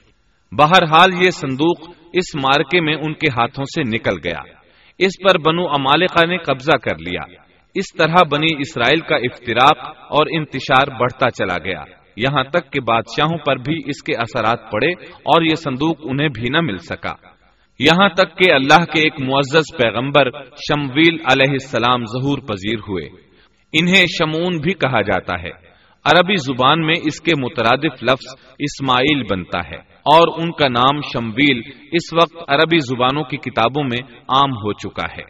بہرحال 0.53 1.25
یہ 1.25 1.31
صندوق 1.31 1.89
اس 2.13 2.35
مارکے 2.35 2.81
میں 2.81 2.95
ان 2.95 3.15
کے 3.15 3.27
ہاتھوں 3.27 3.65
سے 3.65 3.83
نکل 3.83 4.15
گیا۔ 4.25 4.54
اس 4.99 5.11
پر 5.23 5.39
بنو 5.39 5.69
امالکا 5.69 6.27
نے 6.27 6.39
قبضہ 6.39 6.77
کر 6.77 6.99
لیا۔ 6.99 7.21
اس 7.75 7.85
طرح 7.99 8.15
بنی 8.33 8.47
اسرائیل 8.59 9.01
کا 9.01 9.17
افطراق 9.17 9.97
اور 9.97 10.27
انتشار 10.31 11.01
بڑھتا 11.01 11.31
چلا 11.31 11.57
گیا۔ 11.65 11.85
یہاں 12.17 12.45
تک 12.45 12.73
کہ 12.73 12.81
بادشاہوں 12.81 13.39
پر 13.39 13.57
بھی 13.57 13.79
اس 13.87 14.03
کے 14.03 14.15
اثرات 14.17 14.71
پڑے 14.73 14.93
اور 15.09 15.43
یہ 15.43 15.55
صندوق 15.55 15.97
انہیں 16.03 16.29
بھی 16.29 16.49
نہ 16.51 16.61
مل 16.61 16.79
سکا۔ 16.79 17.15
یہاں 17.79 18.09
تک 18.09 18.39
کہ 18.39 18.55
اللہ 18.55 18.85
کے 18.85 19.01
ایک 19.01 19.21
معزز 19.21 19.77
پیغمبر 19.77 20.31
شمویل 20.43 21.15
علیہ 21.33 21.53
السلام 21.53 22.05
ظہور 22.05 22.39
پذیر 22.39 22.79
ہوئے۔ 22.79 23.07
انہیں 23.73 24.07
شمون 24.07 24.61
بھی 24.61 24.73
کہا 24.73 25.01
جاتا 25.01 25.43
ہے۔ 25.43 25.64
عربی 26.05 26.35
زبان 26.37 26.81
میں 26.81 26.95
اس 27.05 27.21
کے 27.21 27.33
مترادف 27.41 28.03
لفظ 28.03 28.35
اسماعیل 28.59 29.23
بنتا 29.23 29.59
ہے 29.59 29.77
اور 29.85 30.43
ان 30.43 30.53
کا 30.53 30.69
نام 30.69 31.01
شمویل 31.01 31.61
اس 31.93 32.15
وقت 32.15 32.51
عربی 32.51 32.79
زبانوں 32.79 33.23
کی 33.25 33.37
کتابوں 33.37 33.85
میں 33.85 33.99
عام 34.29 34.51
ہو 34.51 34.73
چکا 34.73 35.07
ہے۔ 35.19 35.23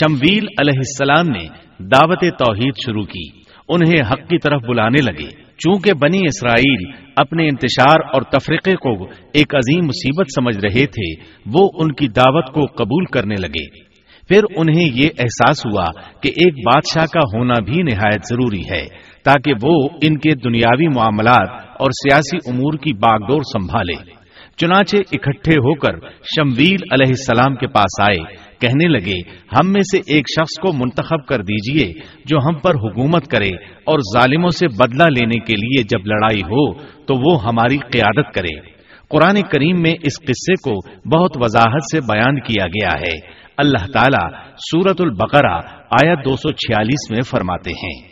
شمویل 0.00 0.46
علیہ 0.58 0.78
السلام 0.78 1.28
نے 1.28 1.48
دعوت 1.78 2.20
توحید 2.38 2.74
شروع 2.86 3.04
کی۔ 3.04 3.28
انہیں 3.68 4.12
حق 4.12 4.28
کی 4.28 4.38
طرف 4.38 4.62
بلانے 4.62 5.02
لگے۔ 5.02 5.42
چونکہ 5.58 5.92
بنی 5.92 6.18
اسرائیل 6.24 6.90
اپنے 7.16 7.48
انتشار 7.48 8.00
اور 8.12 8.22
تفریقے 8.22 8.72
کو 8.72 9.04
ایک 9.34 9.54
عظیم 9.54 9.84
مصیبت 9.84 10.26
سمجھ 10.26 10.58
رہے 10.58 10.86
تھے، 10.86 11.22
وہ 11.46 11.70
ان 11.78 11.92
کی 11.92 12.08
دعوت 12.08 12.46
کو 12.46 12.66
قبول 12.66 13.04
کرنے 13.04 13.34
لگے۔ 13.34 13.92
پھر 14.28 14.40
انہیں 14.56 14.90
یہ 14.94 15.08
احساس 15.18 15.66
ہوا 15.66 15.84
کہ 16.22 16.28
ایک 16.28 16.54
بادشاہ 16.54 17.06
کا 17.12 17.20
ہونا 17.34 17.62
بھی 17.64 17.82
نہایت 17.82 18.20
ضروری 18.28 18.62
ہے۔ 18.70 19.11
تاکہ 19.24 19.52
وہ 19.62 19.88
ان 20.02 20.18
کے 20.18 20.34
دنیاوی 20.34 20.88
معاملات 20.88 21.48
اور 21.50 21.90
سیاسی 21.90 22.36
امور 22.50 22.72
کی 22.72 22.92
باغ 22.92 23.18
ڈور 23.18 23.40
سنبھالے۔ 23.42 24.22
چنانچہ 24.56 24.96
اکٹھے 24.96 25.56
ہو 25.56 25.74
کر 25.74 25.92
شمویل 26.06 26.76
علیہ 26.92 27.06
السلام 27.06 27.54
کے 27.54 27.66
پاس 27.66 28.00
آئے، 28.00 28.36
کہنے 28.60 28.88
لگے، 28.88 29.18
ہم 29.28 29.72
میں 29.72 29.80
سے 29.80 29.98
ایک 29.98 30.24
شخص 30.28 30.60
کو 30.62 30.72
منتخب 30.72 31.26
کر 31.26 31.42
دیجیے 31.42 31.92
جو 32.24 32.38
ہم 32.38 32.54
پر 32.54 32.70
حکومت 32.70 33.26
کرے 33.26 33.48
اور 33.86 33.98
ظالموں 33.98 34.50
سے 34.50 34.68
بدلہ 34.68 35.02
لینے 35.02 35.38
کے 35.38 35.52
لیے 35.52 35.82
جب 35.82 36.06
لڑائی 36.06 36.42
ہو 36.42 36.74
تو 37.06 37.14
وہ 37.14 37.42
ہماری 37.42 37.76
قیادت 37.76 38.34
کرے۔ 38.34 38.72
قرآن 39.08 39.42
کریم 39.42 39.82
میں 39.82 39.92
اس 40.02 40.20
قصے 40.20 40.54
کو 40.54 40.88
بہت 41.08 41.30
وضاحت 41.36 41.84
سے 41.92 42.00
بیان 42.00 42.40
کیا 42.40 42.66
گیا 42.66 43.00
ہے۔ 43.00 43.18
اللہ 43.56 43.86
تعالیٰ 43.92 44.30
سورت 44.56 45.00
البقرہ 45.00 45.60
آیا 45.90 46.14
دو 46.14 46.36
سو 46.36 46.52
چھیالیس 46.52 47.10
میں 47.10 47.20
فرماتے 47.30 47.70
ہیں۔ 47.70 48.11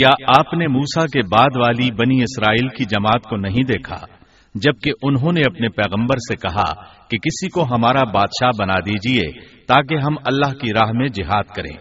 کیا 0.00 0.38
آپ 0.38 0.54
نے 0.54 0.66
موسا 0.66 1.06
کے 1.06 1.22
بعد 1.22 1.56
والی 1.56 1.90
بنی 1.90 2.22
اسرائیل 2.22 2.68
کی 2.68 2.84
جماعت 2.84 3.22
کو 3.22 3.36
نہیں 3.36 3.62
دیکھا؟ 3.62 3.96
جبکہ 4.54 4.92
انہوں 5.02 5.32
نے 5.32 5.40
اپنے 5.40 5.68
پیغمبر 5.68 6.16
سے 6.16 6.36
کہا 6.36 6.82
کہ 6.82 7.18
کسی 7.18 7.48
کو 7.48 7.64
ہمارا 7.64 8.04
بادشاہ 8.04 8.50
بنا 8.58 8.78
دیجیے 8.78 9.32
تاکہ 9.66 9.94
ہم 9.94 10.14
اللہ 10.26 10.52
کی 10.52 10.72
راہ 10.72 10.92
میں 10.92 11.08
جہاد 11.08 11.44
کریں۔ 11.56 11.76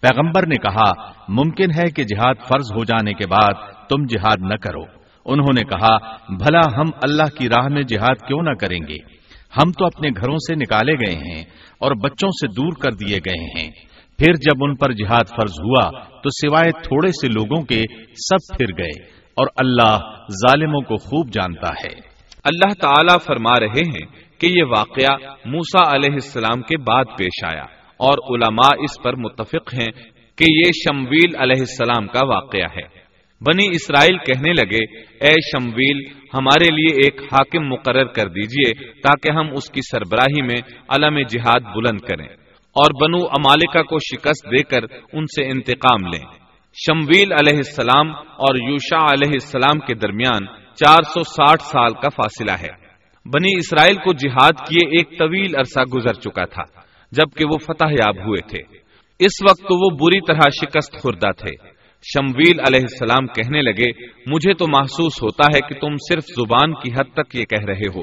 پیغمبر 0.00 0.46
نے 0.46 0.56
کہا، 0.56 0.92
ممکن 1.28 1.70
ہے 1.70 1.90
کہ 1.90 2.04
جہاد 2.04 2.34
فرض 2.48 2.72
ہو 2.72 2.84
جانے 2.84 3.12
کے 3.12 3.26
بعد 3.26 3.54
تم 3.88 4.06
جہاد 4.06 4.36
نہ 4.40 4.54
کرو۔ 4.54 4.82
انہوں 5.24 5.52
نے 5.54 5.62
کہا، 5.64 5.96
بھلا 6.38 6.60
ہم 6.76 6.86
اللہ 7.02 7.38
کی 7.38 7.48
راہ 7.48 7.68
میں 7.68 7.82
جہاد 7.82 8.26
کیوں 8.26 8.42
نہ 8.42 8.54
کریں 8.54 8.80
گے؟ 8.88 8.96
ہم 9.56 9.72
تو 9.72 9.86
اپنے 9.86 10.08
گھروں 10.08 10.36
سے 10.36 10.54
نکالے 10.54 10.92
گئے 10.92 11.14
ہیں 11.14 11.44
اور 11.78 11.92
بچوں 11.92 12.28
سے 12.28 12.46
دور 12.46 12.72
کر 12.82 12.90
دیے 12.90 13.18
گئے 13.18 13.44
ہیں۔ 13.44 13.70
پھر 14.22 14.34
جب 14.34 14.64
ان 14.64 14.76
پر 14.76 14.92
جہاد 14.92 15.24
فرض 15.28 15.52
ہوا 15.64 15.90
تو 16.00 16.28
سوائے 16.30 16.70
تھوڑے 16.70 17.08
سے 17.08 17.28
لوگوں 17.28 17.62
کے 17.62 17.82
سب 18.14 18.56
پھر 18.58 18.66
گئے 18.78 19.02
اور 19.10 19.46
اللہ 19.56 19.98
ظالموں 20.30 20.80
کو 20.80 20.96
خوب 20.96 21.28
جانتا 21.32 21.68
ہے۔ 21.68 22.12
اللہ 22.44 22.72
تعالی 22.80 23.18
فرما 23.24 23.60
رہے 23.60 23.80
ہیں 23.80 24.06
کہ 24.40 24.46
یہ 24.46 24.62
واقعہ 24.62 25.16
موسا 25.44 25.96
علیہ 25.96 26.12
السلام 26.12 26.62
کے 26.62 26.78
بعد 26.78 27.04
پیش 27.18 27.44
آیا 27.44 27.64
اور 27.96 28.36
علماء 28.36 28.84
اس 28.84 29.02
پر 29.04 29.16
متفق 29.16 29.74
ہیں 29.74 29.92
کہ 30.38 30.44
یہ 30.48 30.70
شمویل 30.72 31.36
علیہ 31.38 31.60
السلام 31.60 32.06
کا 32.06 32.26
واقعہ 32.26 32.68
ہے۔ 32.76 33.02
بنی 33.40 33.66
اسرائیل 33.70 34.18
کہنے 34.18 34.52
لگے، 34.52 34.84
اے 35.20 35.34
شمویل، 35.40 35.98
ہمارے 36.34 36.74
لیے 36.74 36.96
ایک 37.04 37.20
حاکم 37.22 37.68
مقرر 37.68 38.04
کر 38.04 38.28
دیجیے 38.28 39.00
تاکہ 39.00 39.30
ہم 39.30 39.46
اس 39.52 39.70
کی 39.70 39.80
سربراہی 39.80 40.42
میں 40.42 40.60
علم 40.88 41.18
جہاد 41.18 41.60
بلند 41.60 42.00
کریں۔ 42.00 42.41
اور 42.74 43.02
بنو 43.02 43.24
امالکا 43.24 43.82
کو 43.82 43.96
شکست 43.98 44.46
دے 44.46 44.62
کر 44.62 44.96
ان 45.12 45.24
سے 45.26 45.50
انتقام 45.50 46.06
لیں۔ 46.06 46.24
شمویل 46.74 47.32
علیہ 47.32 47.56
السلام 47.56 48.10
اور 48.14 48.54
یوشا 48.54 49.04
علیہ 49.04 49.30
السلام 49.32 49.78
کے 49.78 49.94
درمیان 49.94 50.46
چار 50.74 51.02
سو 51.02 51.22
ساٹھ 51.22 51.62
سال 51.62 51.94
کا 51.94 52.08
فاصلہ 52.08 52.52
ہے۔ 52.52 52.82
بنی 53.24 53.50
اسرائیل 53.58 53.96
کو 53.96 54.12
جہاد 54.12 54.52
کیے 54.68 54.88
ایک 54.88 55.18
طویل 55.18 55.56
عرصہ 55.56 55.80
گزر 55.94 56.12
چکا 56.12 56.44
تھا، 56.44 56.62
جبکہ 57.12 57.44
وہ 57.44 57.58
فتح 57.58 57.90
یاب 57.90 58.26
ہوئے 58.26 58.48
تھے۔ 58.48 58.76
اس 59.18 59.42
وقت 59.42 59.60
تو 59.60 59.84
وہ 59.84 59.96
بری 59.96 60.20
طرح 60.26 60.48
شکست 60.62 61.02
خوردہ 61.02 61.30
تھے۔ 61.38 61.68
شمویل 62.02 62.60
علیہ 62.60 62.80
السلام 62.80 63.26
کہنے 63.26 63.62
لگے، 63.62 64.06
مجھے 64.26 64.54
تو 64.54 64.64
محسوس 64.68 65.22
ہوتا 65.22 65.42
ہے 65.54 65.60
کہ 65.60 65.80
تم 65.80 65.94
صرف 65.94 66.24
زبان 66.24 66.74
کی 66.74 66.92
حد 66.92 67.14
تک 67.14 67.36
یہ 67.36 67.44
کہہ 67.44 67.64
رہے 67.64 67.88
ہو۔ 67.94 68.02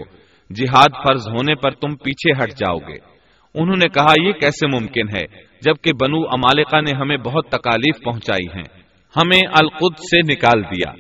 جہاد 0.56 1.08
فرض 1.08 1.28
ہونے 1.28 1.56
پر 1.56 1.72
تم 1.72 1.96
پیچھے 1.96 2.44
ہٹ 2.44 2.52
جاؤ 2.52 2.78
گے۔ 2.78 3.19
انہوں 3.56 3.76
نے 3.76 3.90
کہا، 3.90 4.28
یہ 4.28 4.32
کیسے 4.32 4.68
ممکن 4.68 5.16
ہے؟ 5.16 5.24
جبکہ 5.62 5.92
بنو 5.94 6.18
امالکا 6.18 6.82
نے 6.82 6.92
ہمیں 6.98 7.18
بہت 7.18 7.46
تکالیف 7.50 8.04
پہنچائی 8.04 8.48
ہیں۔ 8.56 8.80
ہمیں 9.16 9.42
القد 9.62 10.00
سے 10.00 10.34
نکال 10.34 10.64
دیا۔ 10.64 10.92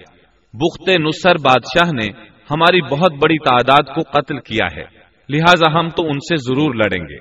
بخت 0.54 0.90
نصر 0.90 1.36
بادشاہ 1.44 1.92
نے 1.92 2.08
ہماری 2.52 2.82
بہت 2.82 3.12
بڑی 3.12 3.38
تعداد 3.38 3.96
کو 3.96 4.02
قتل 4.02 4.40
کیا 4.40 4.78
ہے۔ 4.78 4.84
لہذا 5.30 5.80
ہم 5.80 5.90
تو 5.90 6.04
ان 6.04 6.20
سے 6.20 6.36
ضرور 6.36 6.76
لڑیں 6.76 7.04
گے۔ 7.04 7.18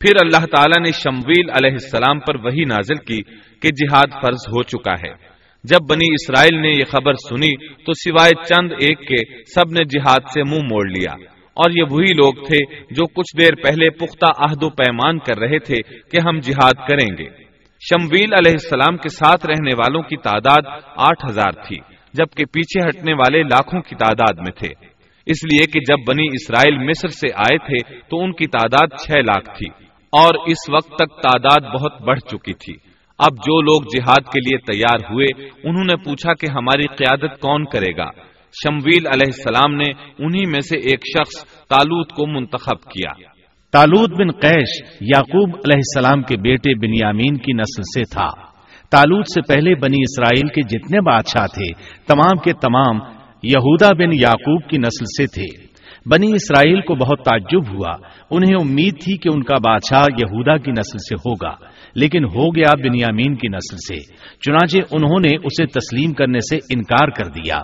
پھر 0.00 0.24
اللہ 0.24 0.46
تعالیٰ 0.56 0.82
نے 0.82 0.92
شمویل 0.92 1.50
علیہ 1.50 1.72
السلام 1.72 2.20
پر 2.20 2.44
وہی 2.44 2.64
نازل 2.64 2.94
کی 2.94 3.22
کہ 3.62 3.68
جہاد 3.68 4.22
فرض 4.22 4.48
ہو 4.48 4.62
چکا 4.62 4.92
ہے۔ 4.92 5.12
جب 5.64 5.78
بنی 5.90 6.06
اسرائیل 6.12 6.62
نے 6.62 6.68
یہ 6.68 6.84
خبر 6.84 7.12
سنی 7.14 7.84
تو 7.84 7.92
سوائے 7.92 8.44
چند 8.44 8.72
ایک 8.72 8.98
کے 8.98 9.42
سب 9.54 9.70
نے 9.70 9.84
جہاد 9.84 10.20
سے 10.34 10.42
منہ 10.44 10.62
موڑ 10.62 10.88
لیا۔ 10.88 11.39
اور 11.60 11.70
یہ 11.70 11.84
وہی 11.90 12.12
لوگ 12.14 12.44
تھے 12.46 12.64
جو 12.90 13.06
کچھ 13.06 13.36
دیر 13.38 13.54
پہلے 13.62 13.90
پختہ 13.96 14.30
عہد 14.38 14.62
و 14.62 14.68
پیمان 14.76 15.18
کر 15.18 15.38
رہے 15.38 15.58
تھے 15.58 15.82
کہ 16.10 16.26
ہم 16.26 16.38
جہاد 16.40 16.86
کریں 16.88 17.08
گے۔ 17.18 17.28
شمویل 17.82 18.32
علیہ 18.32 18.52
السلام 18.52 18.96
کے 18.96 19.08
ساتھ 19.08 19.46
رہنے 19.46 19.74
والوں 19.74 20.02
کی 20.02 20.16
تعداد 20.18 20.66
آٹھ 21.06 21.24
ہزار 21.28 21.62
تھی، 21.66 21.78
جبکہ 22.14 22.44
پیچھے 22.44 22.86
ہٹنے 22.88 23.12
والے 23.12 23.42
لاکھوں 23.44 23.80
کی 23.80 23.96
تعداد 23.96 24.40
میں 24.40 24.52
تھے۔ 24.58 24.72
اس 25.26 25.44
لیے 25.44 25.64
کہ 25.72 25.80
جب 25.80 26.04
بنی 26.08 26.26
اسرائیل 26.32 26.78
مصر 26.88 27.08
سے 27.16 27.28
آئے 27.38 27.58
تھے 27.66 27.78
تو 28.10 28.22
ان 28.24 28.32
کی 28.32 28.46
تعداد 28.48 28.96
چھ 28.98 29.24
لاکھ 29.24 29.48
تھی، 29.58 29.68
اور 30.12 30.38
اس 30.46 30.68
وقت 30.72 30.94
تک 30.94 31.20
تعداد 31.22 31.72
بہت 31.74 32.00
بڑھ 32.02 32.20
چکی 32.20 32.54
تھی۔ 32.54 32.74
اب 33.18 33.36
جو 33.46 33.60
لوگ 33.62 33.82
جہاد 33.94 34.32
کے 34.32 34.40
لیے 34.40 34.58
تیار 34.72 35.04
ہوئے، 35.10 35.26
انہوں 35.64 35.84
نے 35.84 35.96
پوچھا 36.04 36.34
کہ 36.34 36.46
ہماری 36.52 36.86
قیادت 36.96 37.40
کون 37.40 37.64
کرے 37.64 37.96
گا؟ 37.96 38.08
شمویل 38.52 39.06
علیہ 39.06 39.26
السلام 39.26 39.74
نے 39.74 39.92
انہی 40.18 40.46
میں 40.46 40.60
سے 40.60 40.76
ایک 40.76 41.00
شخص 41.06 41.44
تالوت 41.44 42.12
کو 42.12 42.26
منتخب 42.26 42.82
کیا۔ 42.82 43.12
تالود 43.72 44.10
بن 44.10 44.30
قیش 44.30 44.82
یعقوب 45.00 45.48
علیہ 45.48 45.76
السلام 45.76 46.22
کے 46.22 46.36
بیٹے 46.36 46.74
بنیامین 46.74 47.36
کی 47.36 47.52
نسل 47.52 47.82
سے 47.82 48.02
تھا۔ 48.14 48.50
تالود 48.90 49.24
سے 49.26 49.40
پہلے 49.42 49.74
بنی 49.74 49.96
اسرائیل 50.00 50.48
کے 50.48 50.62
جتنے 50.62 51.00
بادشاہ 51.00 51.46
تھے، 51.46 51.72
تمام 52.06 52.38
کے 52.38 52.52
تمام 52.52 52.96
یہودا 53.42 53.92
بن 53.92 54.12
یعقوب 54.12 54.70
کی 54.70 54.78
نسل 54.78 55.04
سے 55.04 55.26
تھے۔ 55.26 55.70
بنی 56.06 56.32
اسرائیل 56.32 56.80
کو 56.80 56.94
بہت 56.94 57.18
تعجب 57.18 57.72
ہوا۔ 57.72 57.96
انہیں 58.30 58.54
امید 58.60 58.94
تھی 59.04 59.16
کہ 59.16 59.28
ان 59.32 59.42
کا 59.42 59.54
بادشاہ 59.64 60.00
یہودا 60.00 60.56
کی 60.56 60.70
نسل 60.70 60.98
سے 60.98 61.14
ہوگا، 61.14 61.54
لیکن 61.94 62.24
ہو 62.24 62.48
گیا 62.56 62.74
بنیامین 62.74 63.34
کی 63.34 63.48
نسل 63.48 63.76
سے۔ 63.76 64.14
چنانچہ 64.46 64.76
انہوں 64.90 65.20
نے 65.20 65.36
اسے 65.36 65.66
تسلیم 65.66 66.12
کرنے 66.12 66.38
سے 66.38 66.56
انکار 66.56 67.08
کر 67.08 67.24
دیا۔ 67.24 67.60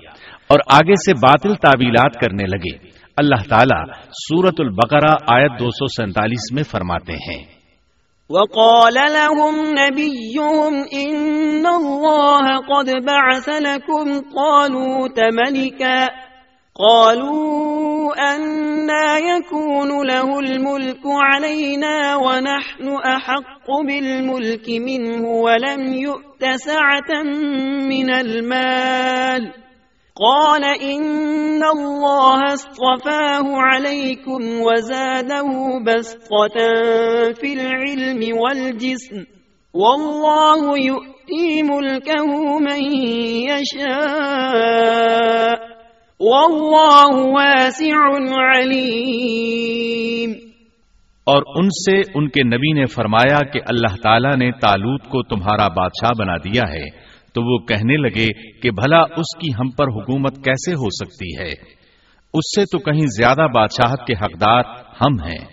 اور 0.49 0.59
آگے 0.71 0.95
سے 0.95 1.15
باطل 1.15 1.55
تعویلات 1.55 2.15
کرنے 2.15 2.45
لگے۔ 2.45 2.97
اللہ 3.17 3.49
تعالیٰ 3.49 3.85
سورت 4.09 4.55
البقرہ 4.59 5.35
آیت 5.35 5.51
دو 5.59 5.71
سو 5.71 5.87
سینتالیس 5.87 6.53
میں 6.53 6.63
فرماتے 6.63 7.13
ہیں۔ 7.13 7.57
وقال 8.31 8.95
لهم 8.95 9.61
نبيهم 9.61 10.75
إن 10.97 11.67
الله 11.67 12.57
قد 12.59 12.89
بعث 12.89 13.49
لكم 13.49 14.21
طالوت 14.21 15.19
ملكا۔ 15.19 16.07
قالوا 16.75 18.13
أنا 18.19 19.19
يكون 19.19 20.07
له 20.07 20.37
الملك 20.37 21.07
علينا 21.07 22.17
ونحن 22.17 22.89
أحق 23.13 23.71
بالملك 23.71 24.69
منه 24.69 25.27
ولم 25.27 25.95
يؤت 25.95 26.45
سعة 26.65 27.23
من 27.87 28.11
المال۔ 28.15 29.66
قال 30.21 30.65
إن 30.65 31.61
الله 31.65 32.53
اصطفاه 32.53 33.47
عليكم 33.57 34.41
وزاده 34.61 35.49
بسطة 35.87 36.57
في 37.41 37.53
العلم 37.53 38.21
والجسم 38.39 39.19
والله 39.75 40.79
يؤتي 40.79 41.63
ملكه 41.63 42.31
من 42.59 42.81
يشاء 43.51 43.97
والله 46.21 47.15
واسع 47.37 47.97
عليم 48.55 50.31
اور 51.25 51.43
ان 51.57 51.69
سے 51.69 52.01
ان 52.15 52.29
کے 52.29 52.43
نبی 52.43 52.73
نے 52.73 52.87
فرمایا 52.87 53.39
کہ 53.53 53.61
اللہ 53.67 53.97
تعالیٰ 54.03 54.37
نے 54.37 54.53
تالوت 54.53 55.03
کو 55.03 55.23
تمہارا 55.23 55.69
بادشاہ 55.69 56.11
بنا 56.19 56.37
دیا 56.37 56.63
ہے۔ 56.73 57.06
تو 57.37 57.53
وہ 57.53 57.59
کہنے 57.59 57.97
لگے 57.97 58.27
کہ 58.63 58.71
بھلا 58.71 58.99
اس 58.99 59.39
کی 59.39 59.49
ہم 59.61 59.71
پر 59.71 59.85
حکومت 59.85 60.37
کیسے 60.37 60.73
ہو 60.73 60.91
سکتی 60.91 61.39
ہے؟ 61.39 61.53
اس 62.35 62.55
سے 62.57 62.65
تو 62.65 62.79
کہیں 62.79 63.07
زیادہ 63.07 63.47
بادشاہت 63.55 64.07
کے 64.07 64.13
حقدار 64.13 64.61
ہم 65.01 65.29
ہیں۔ 65.29 65.45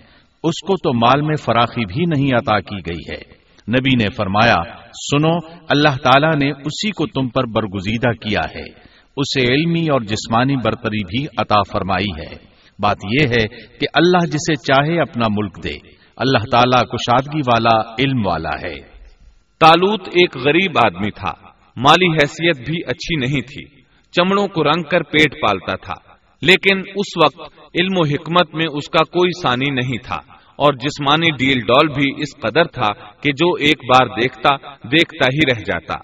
اس 0.44 0.60
کو 0.66 0.74
تو 0.76 0.92
مال 0.92 1.22
میں 1.22 1.36
فراخی 1.36 1.84
بھی 1.86 2.04
نہیں 2.06 2.34
عطا 2.34 2.60
کی 2.60 2.76
گئی 2.76 3.14
ہے۔ 3.14 3.44
نبی 3.68 3.96
نے 4.02 4.10
فرمایا، 4.16 4.54
سنو، 4.92 5.36
اللہ 5.68 5.96
تعالیٰ 5.96 6.34
نے 6.34 6.50
اسی 6.50 6.90
کو 6.90 7.06
تم 7.06 7.28
پر 7.28 7.46
برگزیدہ 7.46 8.12
کیا 8.12 8.40
ہے۔ 8.54 8.94
اسے 9.16 9.54
علمی 9.54 9.86
اور 9.88 10.00
جسمانی 10.00 10.56
برتری 10.56 11.04
بھی 11.04 11.26
عطا 11.38 11.62
فرمائی 11.72 12.26
ہے۔ 12.26 12.34
بات 12.78 12.96
یہ 13.12 13.28
ہے 13.28 13.48
کہ 13.78 13.86
اللہ 13.94 14.26
جسے 14.26 14.54
چاہے 14.54 15.00
اپنا 15.00 15.24
ملک 15.30 15.64
دے۔ 15.64 15.74
اللہ 16.16 16.44
تعالیٰ 16.52 16.82
کشادگی 16.82 17.38
والا، 17.38 17.94
علم 17.98 18.26
والا 18.26 18.68
ہے۔ 18.68 18.94
تالوت 19.60 20.00
ایک 20.08 20.36
غریب 20.36 20.72
آدمی 20.84 21.10
تھا۔ 21.10 21.43
مالی 21.76 22.06
حیثیت 22.06 22.56
بھی 22.68 22.76
اچھی 22.86 23.16
نہیں 23.16 23.40
تھی۔ 23.40 23.80
چمڑوں 24.12 24.48
کو 24.48 24.64
رنگ 24.64 24.82
کر 24.82 25.02
پیٹ 25.02 25.32
پالتا 25.32 25.76
تھا۔ 25.76 25.94
لیکن 26.42 26.78
اس 26.78 27.24
وقت 27.24 27.54
علم 27.80 27.96
و 27.96 28.06
حکمت 28.06 28.54
میں 28.54 28.66
اس 28.72 28.88
کا 28.88 29.04
کوئی 29.04 29.42
سانی 29.42 29.70
نہیں 29.70 29.98
تھا۔ 30.02 30.34
اور 30.56 30.72
جسمانی 30.72 31.30
ڈیل 31.30 31.60
ڈول 31.60 31.88
بھی 31.88 32.10
اس 32.16 32.40
قدر 32.40 32.64
تھا 32.64 32.88
کہ 33.20 33.30
جو 33.32 33.52
ایک 33.54 33.78
بار 33.88 34.06
دیکھتا 34.06 34.56
دیکھتا 34.92 35.26
ہی 35.34 35.56
رہ 35.56 35.60
جاتا۔ 35.60 35.94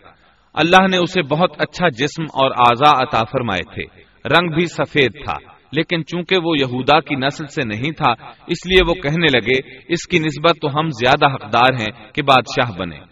اللہ 0.55 0.89
نے 0.91 0.97
اسے 0.97 1.23
بہت 1.23 1.51
اچھا 1.59 1.89
جسم 1.89 2.23
اور 2.23 2.51
آزا 2.51 3.03
عطا 3.03 3.25
فرمائے 3.33 3.75
تھے۔ 3.75 4.03
رنگ 4.29 4.49
بھی 4.49 4.67
سفید 4.67 5.13
تھا۔ 5.25 5.37
لیکن 5.73 6.05
چونکہ 6.05 6.37
وہ 6.45 6.55
یہودا 6.61 7.01
کی 7.01 7.15
نسل 7.15 7.47
سے 7.47 7.63
نہیں 7.67 7.91
تھا، 7.91 8.11
اس 8.47 8.67
لیے 8.67 8.81
وہ 8.89 8.95
کہنے 8.95 9.39
لگے، 9.39 9.77
اس 9.89 10.07
کی 10.09 10.19
نسبت 10.19 10.57
تو 10.63 10.79
ہم 10.79 10.89
زیادہ 10.89 11.35
حقدار 11.35 11.73
ہیں 11.73 12.13
کہ 12.15 12.23
بادشاہ 12.23 12.79
بنے 12.79 13.10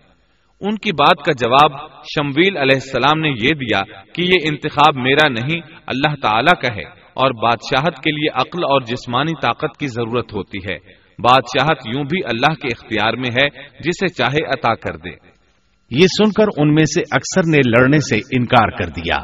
ان 0.61 0.75
کی 0.75 0.93
بات 0.93 1.25
کا 1.25 1.33
جواب 1.33 1.73
شمویل 2.03 2.57
علیہ 2.57 2.75
السلام 2.75 3.21
نے 3.21 3.29
یہ 3.29 3.49
دیا 3.49 3.81
کہ 4.15 4.23
یہ 4.23 4.35
انتخاب 4.45 4.97
میرا 4.97 5.29
نہیں، 5.29 5.61
اللہ 5.87 6.15
تعالی 6.23 6.67
کا 6.67 6.75
ہے، 6.75 6.89
اور 7.15 7.31
بادشاہت 7.31 8.03
کے 8.03 8.11
لیے 8.11 8.29
عقل 8.35 8.65
اور 8.65 8.81
جسمانی 8.81 9.33
طاقت 9.43 9.79
کی 9.79 9.87
ضرورت 9.87 10.35
ہوتی 10.35 10.59
ہے۔ 10.59 10.77
بادشاہت 11.19 11.97
یوں 11.97 12.05
بھی 12.05 12.21
اللہ 12.25 12.55
کے 12.55 12.69
اختیار 12.69 13.13
میں 13.13 13.31
ہے، 13.43 13.49
جسے 13.81 14.09
چاہے 14.09 14.47
عطا 14.47 14.75
کر 14.75 14.97
دے۔ 14.97 15.11
یہ 15.91 16.07
سن 16.07 16.33
کر 16.33 16.45
ان 16.57 16.75
میں 16.75 16.85
سے 16.85 17.01
اکثر 17.01 17.41
نے 17.51 17.59
لڑنے 17.59 17.99
سے 17.99 18.17
انکار 18.17 18.71
کر 18.71 18.89
دیا۔ 18.89 19.17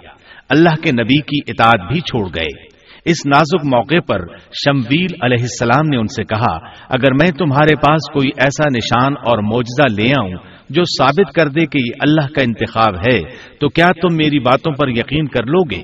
اللہ 0.51 0.83
کے 0.83 0.93
نبی 0.93 1.21
کی 1.21 1.53
اطاعت 1.53 1.93
بھی 1.93 2.01
چھوڑ 2.01 2.27
گئے۔ 2.27 2.75
اس 3.05 3.27
نازک 3.27 3.65
موقع 3.65 4.01
پر 4.09 4.37
شمویل 4.37 5.15
علیہ 5.23 5.43
السلام 5.43 5.89
نے 5.89 5.97
ان 5.97 6.07
سے 6.07 6.25
کہا، 6.25 6.57
اگر 6.89 7.13
میں 7.13 7.31
تمہارے 7.39 7.77
پاس 7.77 8.13
کوئی 8.13 8.29
ایسا 8.37 8.69
نشان 8.77 9.13
اور 9.17 9.39
موجزہ 9.39 10.03
لے 10.03 10.11
آؤں 10.11 10.54
جو 10.75 10.83
ثابت 10.85 11.35
کر 11.35 11.49
دے 11.49 11.67
کہ 11.67 11.79
یہ 11.79 11.93
اللہ 12.01 12.33
کا 12.35 12.43
انتخاب 12.43 12.95
ہے، 12.97 13.21
تو 13.61 13.69
کیا 13.69 13.87
تم 13.87 14.17
میری 14.17 14.39
باتوں 14.39 14.73
پر 14.73 14.89
یقین 14.89 15.27
کر 15.27 15.43
لو 15.47 15.63
گے؟ 15.63 15.83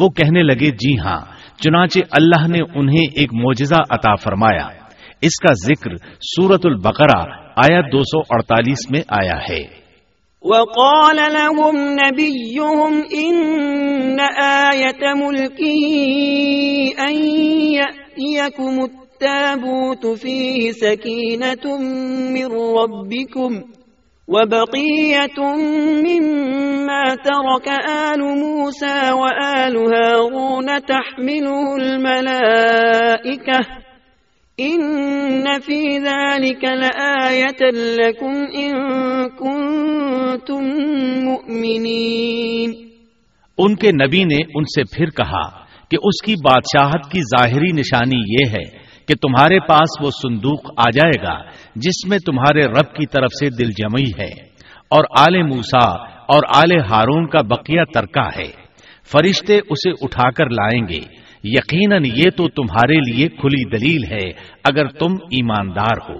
وہ 0.00 0.08
کہنے 0.08 0.42
لگے 0.42 0.70
جی 0.70 0.98
ہاں 0.98 1.20
چنانچہ 1.64 1.98
اللہ 2.10 2.48
نے 2.48 2.58
انہیں 2.74 3.06
ایک 3.16 3.34
موجزہ 3.34 3.82
عطا 3.90 4.14
فرمایا۔ 4.14 4.68
اس 5.22 5.40
کا 5.40 5.52
ذکر 5.52 5.96
سورت 6.20 6.66
البقرہ 6.66 7.30
آیا 7.56 7.80
دو 7.80 7.98
سو 7.98 8.18
اڑتالیس 8.18 8.90
میں 8.90 9.00
آیا 9.08 9.38
ہے۔ 9.48 9.80
وقال 10.44 11.16
لهم 11.16 11.76
نبيهم 11.92 12.92
إن 13.24 14.20
آية 14.44 15.14
ملكه 15.14 15.84
أن 17.08 17.14
يأتيكم 17.72 18.80
التابوت 18.82 20.06
فيه 20.20 20.70
سكينة 20.80 21.82
من 22.30 22.48
ربكم 22.52 23.79
وبقية 24.30 25.40
مما 26.06 27.14
ترك 27.14 27.68
آل 27.90 28.20
موسى 28.38 29.12
وآل 29.12 29.76
هارون 29.76 30.66
تحمله 30.66 31.76
الملائكة. 31.76 33.58
إن 34.60 35.60
في 35.60 35.98
ذلك 35.98 36.64
لآية 36.64 37.70
لكم 37.72 38.34
إن 38.54 38.72
كنتم 39.28 40.64
مؤمنين. 41.24 42.74
ان 43.58 43.74
کے 43.76 43.92
نبی 43.92 44.24
نے 44.24 44.38
ان 44.54 44.64
سے 44.64 44.96
پھر 44.96 45.10
کہا 45.10 45.60
کہ 45.88 45.96
اس 46.02 46.22
کی 46.24 46.34
بادشاہت 46.44 47.10
کی 47.12 47.20
ظاہری 47.20 47.72
نشانی 47.72 48.20
یہ 48.28 48.50
ہے 48.50 48.79
کہ 49.10 49.28
تمہارے 49.28 49.60
پاس 49.60 50.04
وہ 50.04 50.10
صندوق 50.22 50.70
آ 50.76 50.90
جائے 50.94 51.22
گا 51.22 51.50
جس 51.76 52.08
میں 52.08 52.18
تمہارے 52.26 52.60
رب 52.60 52.94
کی 52.94 53.06
طرف 53.06 53.28
سے 53.40 53.64
دل 53.64 53.70
جمعی 53.70 54.10
ہے۔ 54.18 54.50
اور 54.90 55.04
آل 55.18 55.42
موسا 55.42 55.88
اور 56.04 56.42
آل 56.54 56.80
ہارون 56.90 57.26
کا 57.26 57.42
بقیہ 57.42 57.80
ترکا 57.94 58.26
ہے۔ 58.38 58.52
فرشتے 59.12 59.58
اسے 59.70 59.90
اٹھا 59.90 60.30
کر 60.30 60.46
لائیں 60.46 60.88
گے۔ 60.88 60.98
یقیناً 61.44 62.04
یہ 62.04 62.30
تو 62.36 62.48
تمہارے 62.48 62.94
لیے 62.94 63.28
کھلی 63.28 63.78
دلیل 63.78 64.12
ہے 64.12 64.30
اگر 64.64 64.86
تم 64.86 65.12
ایماندار 65.12 66.10
ہو۔ 66.10 66.18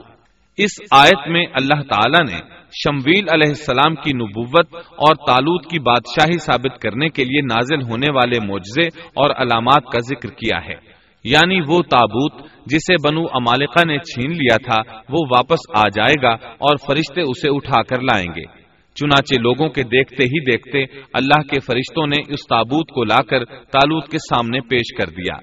اس 0.57 0.70
آیت 0.90 1.29
میں 1.29 1.46
اللہ 1.53 1.83
تعالی 1.83 2.33
نے 2.33 2.38
شمویل 2.72 3.24
علیہ 3.33 3.48
السلام 3.48 3.94
کی 3.94 4.12
نبوت 4.12 4.66
اور 4.74 5.14
تالوت 5.14 5.66
کی 5.66 5.79
بادشاہی 5.79 6.38
ثابت 6.38 6.83
کرنے 6.83 7.09
کے 7.09 7.24
لیے 7.24 7.40
نازل 7.40 7.83
ہونے 7.83 8.07
والے 8.14 8.46
معجزے 8.46 8.87
اور 8.98 9.31
علامات 9.31 9.85
کا 9.85 9.98
ذکر 9.98 10.29
کیا 10.29 10.59
ہے۔ 10.68 10.90
یعنی 11.24 11.61
وہ 11.61 11.83
تابوت 11.90 12.33
جسے 12.70 13.09
بنو 13.09 13.20
امالکا 13.20 13.85
نے 13.87 13.98
چھین 13.98 14.30
لیا 14.30 14.56
تھا، 14.56 14.96
وہ 15.09 15.18
واپس 15.37 15.59
آ 15.74 15.88
جائے 15.88 16.14
گا 16.22 16.33
اور 16.46 16.76
فرشتے 16.87 17.20
اسے 17.20 17.48
اٹھا 17.50 17.83
کر 17.83 18.00
لائیں 18.00 18.28
گے۔ 18.37 18.61
چنانچہ 18.94 19.40
لوگوں 19.40 19.68
کے 19.68 19.83
دیکھتے 19.83 20.24
ہی 20.24 20.50
دیکھتے 20.50 21.00
اللہ 21.14 21.42
کے 21.42 21.61
فرشتوں 21.61 22.06
نے 22.06 22.33
اس 22.33 22.40
تابوت 22.48 22.90
کو 22.90 23.04
لا 23.04 23.22
کر 23.22 23.44
تالوت 23.44 24.09
کے 24.09 24.18
سامنے 24.18 24.61
پیش 24.61 24.96
کر 24.98 25.06
دیا۔ 25.06 25.35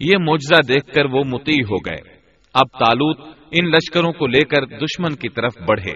یہ 0.00 0.18
معجزہ 0.20 0.72
دیکھ 0.72 0.94
کر 0.94 1.04
وہ 1.04 1.22
متی 1.26 1.62
ہو 1.62 1.76
گئے۔ 1.76 2.14
اب 2.54 2.66
تالوت 2.78 3.20
ان 3.50 3.70
لشکروں 3.70 4.12
کو 4.12 4.26
لے 4.26 4.40
کر 4.40 4.66
دشمن 4.66 5.14
کی 5.14 5.28
طرف 5.28 5.52
بڑھے۔ 5.68 5.92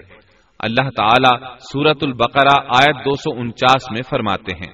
اللہ 0.59 0.89
تعالی 0.89 1.55
سورت 1.59 1.97
البقرہ 2.01 2.61
آیت 2.61 2.95
دو 3.05 3.15
سو 3.15 3.39
انچاس 3.39 3.91
میں 3.91 4.01
فرماتے 4.09 4.51
ہیں۔ 4.53 4.73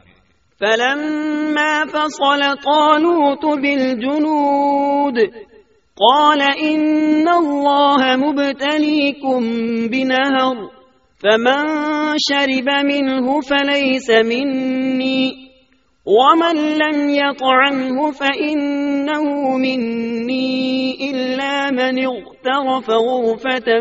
فلما 0.60 1.84
فصل 1.92 2.42
طالوت 2.42 3.60
بالجنود 3.60 5.20
قال 5.96 6.42
إن 6.42 7.30
الله 7.30 8.16
مبتليكم 8.16 9.40
بنهر، 9.88 10.56
فمن 11.24 11.64
شرب 12.18 12.86
منه 12.86 13.40
فليس 13.42 14.10
مني، 14.10 15.32
ومن 16.06 16.56
لم 16.56 17.10
يطعمه 17.10 18.12
فإنه 18.12 19.58
مني، 19.58 20.92
إلا 21.12 21.72
من 21.72 22.06
اغترف 22.06 22.90
غرفة 22.90 23.80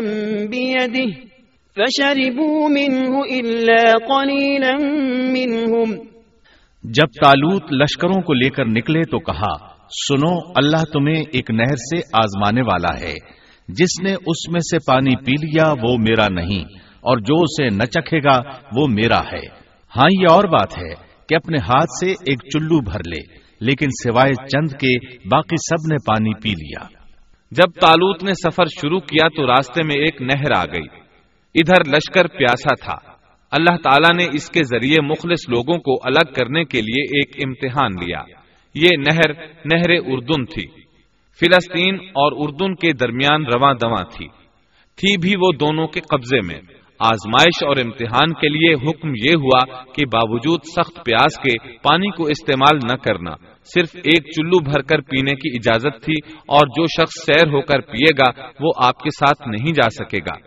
بيده، 0.49 1.13
فشربوا 1.75 2.69
منه 2.69 3.23
إلا 3.23 3.93
قليلا 3.93 4.77
منهم. 5.33 5.95
جب 6.83 7.07
تالوت 7.21 7.63
لشکروں 7.71 8.21
کو 8.21 8.33
لے 8.33 8.49
کر 8.49 8.65
نکلے 8.65 9.01
تو 9.03 9.19
کہا 9.19 9.74
سنو، 9.89 10.39
اللہ 10.55 10.83
تمہیں 10.93 11.23
ایک 11.33 11.51
نہر 11.51 11.75
سے 11.75 11.97
آزمانے 12.13 12.61
والا 12.61 13.07
ہے۔ 13.07 13.13
جس 13.67 14.01
نے 14.03 14.13
اس 14.13 14.49
میں 14.51 14.59
سے 14.59 14.77
پانی 14.87 15.15
پی 15.15 15.31
لیا، 15.31 15.73
وہ 15.83 15.97
میرا 15.97 16.27
نہیں۔ 16.29 16.63
اور 16.79 17.17
جو 17.17 17.41
اسے 17.41 17.69
نہ 17.69 17.83
چکھے 17.83 18.19
گا، 18.19 18.41
وہ 18.75 18.87
میرا 18.87 19.19
ہے۔ 19.19 19.65
ہاں 19.95 20.09
یہ 20.21 20.27
اور 20.29 20.43
بات 20.43 20.77
ہے 20.77 20.93
کہ 21.29 21.35
اپنے 21.35 21.57
ہاتھ 21.57 22.05
سے 22.05 22.11
ایک 22.11 22.39
چلو 22.53 22.81
بھر 22.81 22.99
لے، 22.99 23.37
لیکن 23.61 23.85
سوائے 23.85 24.33
چند 24.33 24.67
کے 24.67 25.15
باقی 25.15 25.55
سب 25.57 25.93
نے 25.93 25.95
پانی 26.07 26.41
پی 26.41 26.49
لیا۔ 26.49 26.87
جب 27.51 27.79
تالوت 27.81 28.23
نے 28.23 28.33
سفر 28.33 28.65
شروع 28.65 28.99
کیا 28.99 29.27
تو 29.27 29.47
راستے 29.47 29.83
میں 29.83 29.95
ایک 29.95 30.21
نہر 30.21 30.51
آ 30.57 30.65
گئی۔ 30.65 30.85
ادھر 31.55 31.87
لشکر 31.87 32.27
پیاسا 32.27 32.85
تھا۔ 32.85 33.11
اللہ 33.51 33.77
تعالیٰ 33.83 34.13
نے 34.17 34.29
اس 34.33 34.49
کے 34.49 34.63
ذریعے 34.63 35.01
مخلص 35.01 35.49
لوگوں 35.49 35.79
کو 35.79 35.93
الگ 36.05 36.33
کرنے 36.33 36.63
کے 36.63 36.81
لیے 36.81 37.17
ایک 37.17 37.45
امتحان 37.45 37.91
لیا۔ 37.91 38.44
یہ 38.75 38.89
نہر 38.97 39.33
نہر 39.65 39.91
اردن 40.05 40.45
تھی۔ 40.45 40.67
فلسطین 41.39 41.95
اور 41.95 42.31
اردن 42.35 42.75
کے 42.75 42.93
درمیان 42.93 43.45
رواں 43.45 43.73
دواں 43.73 44.03
تھی۔ 44.17 44.27
تھی 44.95 45.17
بھی 45.17 45.35
وہ 45.35 45.51
دونوں 45.51 45.87
کے 45.87 45.99
قبضے 45.99 46.37
میں۔ 46.41 46.61
آزمائش 46.99 47.63
اور 47.63 47.77
امتحان 47.77 48.33
کے 48.33 48.49
لیے 48.49 48.73
حکم 48.73 49.09
یہ 49.09 49.35
ہوا 49.35 49.83
کہ 49.83 50.05
باوجود 50.05 50.59
سخت 50.63 51.05
پیاس 51.05 51.37
کے 51.37 51.77
پانی 51.83 52.09
کو 52.09 52.23
استعمال 52.23 52.77
نہ 52.77 52.95
کرنا، 52.95 53.31
صرف 53.73 53.95
ایک 53.95 54.23
چلو 54.23 54.59
بھر 54.59 54.81
کر 54.81 55.01
پینے 55.01 55.31
کی 55.35 55.49
اجازت 55.53 56.05
تھی 56.05 56.13
اور 56.47 56.67
جو 56.67 56.85
شخص 56.85 57.25
سیر 57.25 57.47
ہو 57.47 57.61
کر 57.61 57.79
پیے 57.79 58.11
گا، 58.17 58.47
وہ 58.59 58.71
آپ 58.83 58.99
کے 58.99 59.09
ساتھ 59.09 59.47
نہیں 59.47 59.73
جا 59.73 59.89
سکے 59.89 60.17
گا۔ 60.17 60.37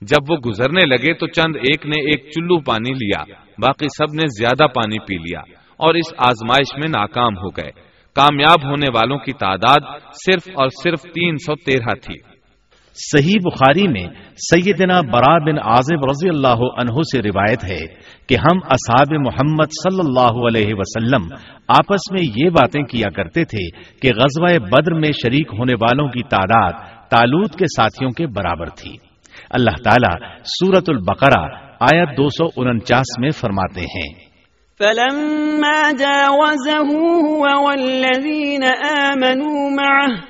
جب 0.00 0.30
وہ 0.30 0.36
گزرنے 0.36 0.86
لگے 0.86 1.14
تو 1.14 1.26
چند 1.26 1.56
ایک 1.56 1.86
نے 1.86 2.02
ایک 2.02 2.30
چلو 2.30 2.60
پانی 2.60 2.90
لیا، 2.90 3.22
باقی 3.58 3.86
سب 3.98 4.14
نے 4.14 4.22
زیادہ 4.26 4.68
پانی 4.68 4.98
پی 4.98 5.14
لیا۔ 5.14 5.65
اور 5.76 5.94
اس 5.94 6.14
آزمائش 6.18 6.78
میں 6.78 6.88
ناکام 6.88 7.36
ہو 7.36 7.48
گئے۔ 7.48 7.70
کامیاب 8.14 8.64
ہونے 8.64 8.86
والوں 8.94 9.18
کی 9.18 9.32
تعداد 9.32 9.80
صرف 10.26 10.48
اور 10.54 10.68
صرف 10.68 11.02
تین 11.02 11.36
سو 11.36 11.54
تیرہ 11.54 11.94
تھی۔ 11.94 12.36
صحیح 13.12 13.34
بخاری 13.44 13.88
میں 13.88 14.06
سیدنا 14.36 15.00
برا 15.00 15.38
بن 15.38 15.58
عازب 15.58 16.04
رضی 16.10 16.28
اللہ 16.28 16.80
عنہ 16.80 17.02
سے 17.12 17.22
روایت 17.22 17.64
ہے 17.64 17.94
کہ 18.28 18.34
ہم 18.34 18.58
اصحاب 18.64 19.14
محمد 19.26 19.64
صلی 19.64 20.00
اللہ 20.04 20.46
علیہ 20.46 20.74
وسلم 20.74 21.34
آپس 21.68 22.12
میں 22.12 22.44
یہ 22.44 22.50
باتیں 22.50 22.82
کیا 22.82 23.10
کرتے 23.10 23.44
تھے 23.44 23.80
کہ 24.00 24.10
غزوہ 24.14 24.68
بدر 24.68 24.94
میں 24.94 25.12
شریک 25.12 25.48
ہونے 25.58 25.74
والوں 25.74 26.08
کی 26.08 26.22
تعداد 26.22 26.72
تالوت 27.10 27.52
کے 27.52 27.64
ساتھیوں 27.64 28.10
کے 28.10 28.26
برابر 28.26 28.66
تھی۔ 28.66 28.92
اللہ 29.50 29.82
تعالیٰ 29.84 30.28
سورت 30.44 30.84
البقرہ 30.88 31.42
آیت 31.80 32.16
دو 32.16 32.28
سو 32.28 32.44
انچاس 32.56 33.18
میں 33.18 33.30
فرماتے 33.30 33.80
ہیں۔ 33.80 34.25
فلما 34.78 35.92
جاوزه 35.92 36.88
هو 37.26 37.66
والذين 37.66 38.64
آمنوا 38.64 39.70
معه 39.70 40.24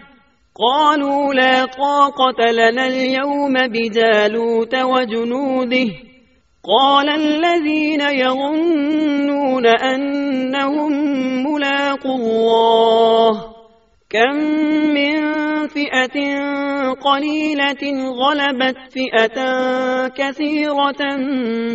قالوا 0.54 1.35
لا 1.35 1.64
طاقة 1.64 2.50
لنا 2.50 2.87
اليوم 2.87 3.52
بجالوت 3.68 4.74
وجنوده 4.74 5.88
قال 6.64 7.09
الذين 7.09 8.00
يظنون 8.00 9.66
أنهم 9.66 10.92
ملاقوا 11.46 12.16
الله 12.16 13.44
كم 14.11 14.37
من 14.94 15.16
فئة 15.66 16.18
قليلة 16.92 18.11
غلبت 18.11 18.76
فئة 18.90 19.38
كثيرة 20.09 21.16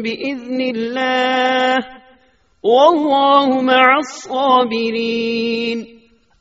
بإذن 0.03 0.61
الله 0.75 2.00
والله 2.63 3.61
مع 3.61 3.95
الصابرين 3.95 5.81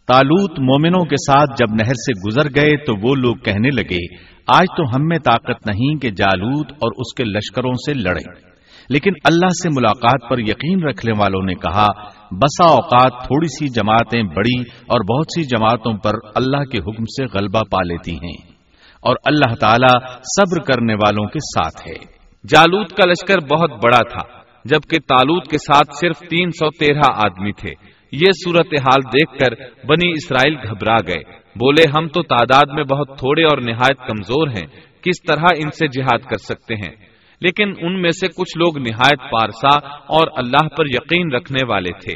تالوت 0.07 0.51
مومنوں 0.51 1.05
کے 1.05 1.17
ساتھ 1.17 1.51
جب 1.51 1.75
نہر 1.75 1.95
سے 1.95 2.29
گزر 2.29 2.49
گئے 2.55 2.77
تو 2.77 3.09
وہ 3.09 3.15
لوگ 3.15 3.37
کہنے 3.37 3.69
لگے، 3.69 4.15
آج 4.47 4.67
تو 4.77 4.83
ہم 4.83 5.07
میں 5.09 5.19
طاقت 5.19 5.67
نہیں 5.67 5.99
کہ 5.99 6.11
جالوت 6.11 6.73
اور 6.73 6.93
اس 6.97 7.15
کے 7.15 7.25
لشکروں 7.25 7.73
سے 7.73 7.95
لڑے 7.95 8.41
لیکن 8.89 9.11
اللہ 9.25 9.49
سے 9.49 9.69
ملاقات 9.69 10.31
پر 10.31 10.39
یقین 10.39 10.85
رکھنے 10.85 11.13
والوں 11.19 11.43
نے 11.43 11.55
کہا، 11.55 11.87
بسا 12.31 12.71
اوقات 12.71 13.23
تھوڑی 13.23 13.47
سی 13.47 13.69
جماعتیں 13.69 14.23
بڑی 14.23 14.61
اور 14.61 15.17
بہت 15.17 15.27
سی 15.27 15.43
جماعتوں 15.45 15.93
پر 15.93 16.13
اللہ 16.35 16.65
کے 16.65 16.79
حکم 16.79 17.05
سے 17.05 17.25
غلبہ 17.25 17.61
پا 17.71 17.83
لیتی 17.83 18.13
ہیں۔ 18.13 18.53
اور 19.01 19.17
اللہ 19.25 19.55
تعالی 19.55 20.15
صبر 20.15 20.63
کرنے 20.63 20.95
والوں 20.95 21.27
کے 21.27 21.39
ساتھ 21.39 21.89
ہے۔ 21.89 22.21
جالوت 22.49 22.91
کا 22.93 23.07
لشکر 23.07 23.39
بہت 23.41 23.71
بڑا 23.85 24.09
تھا۔ 24.09 24.39
جبکہ 24.64 24.99
تالوت 24.99 25.44
کے 25.44 25.59
ساتھ 25.59 25.88
صرف 26.01 26.18
تین 26.18 26.51
سو 26.51 26.70
تیرہ 26.70 27.12
آدمی 27.14 27.53
تھے۔ 27.53 27.70
یہ 28.12 28.27
صورت 28.44 28.66
حال 28.66 29.05
دیکھ 29.05 29.38
کر 29.38 29.87
بنی 29.87 30.11
اسرائیل 30.11 30.57
گھبرا 30.68 30.96
گئے۔ 31.07 31.40
بولے، 31.57 31.85
ہم 31.96 32.09
تو 32.09 32.23
تعداد 32.23 32.75
میں 32.75 32.85
بہت 32.85 33.18
تھوڑے 33.18 33.44
اور 33.44 33.59
نہایت 33.59 33.99
کمزور 33.99 34.49
ہیں۔ 34.49 34.66
کس 35.03 35.23
طرح 35.29 35.44
ان 35.57 35.70
سے 35.70 35.87
جہاد 35.87 36.18
کر 36.18 36.37
سکتے 36.37 36.75
ہیں؟ 36.75 36.96
لیکن 37.40 37.75
ان 37.81 38.03
میں 38.03 38.11
سے 38.11 38.29
کچھ 38.29 38.59
لوگ 38.59 38.79
نہایت 38.79 39.33
پارسا 39.33 39.87
اور 39.87 40.27
اللہ 40.37 40.68
پر 40.68 40.85
یقین 40.87 41.33
رکھنے 41.33 41.66
والے 41.66 41.90
تھے۔ 42.05 42.14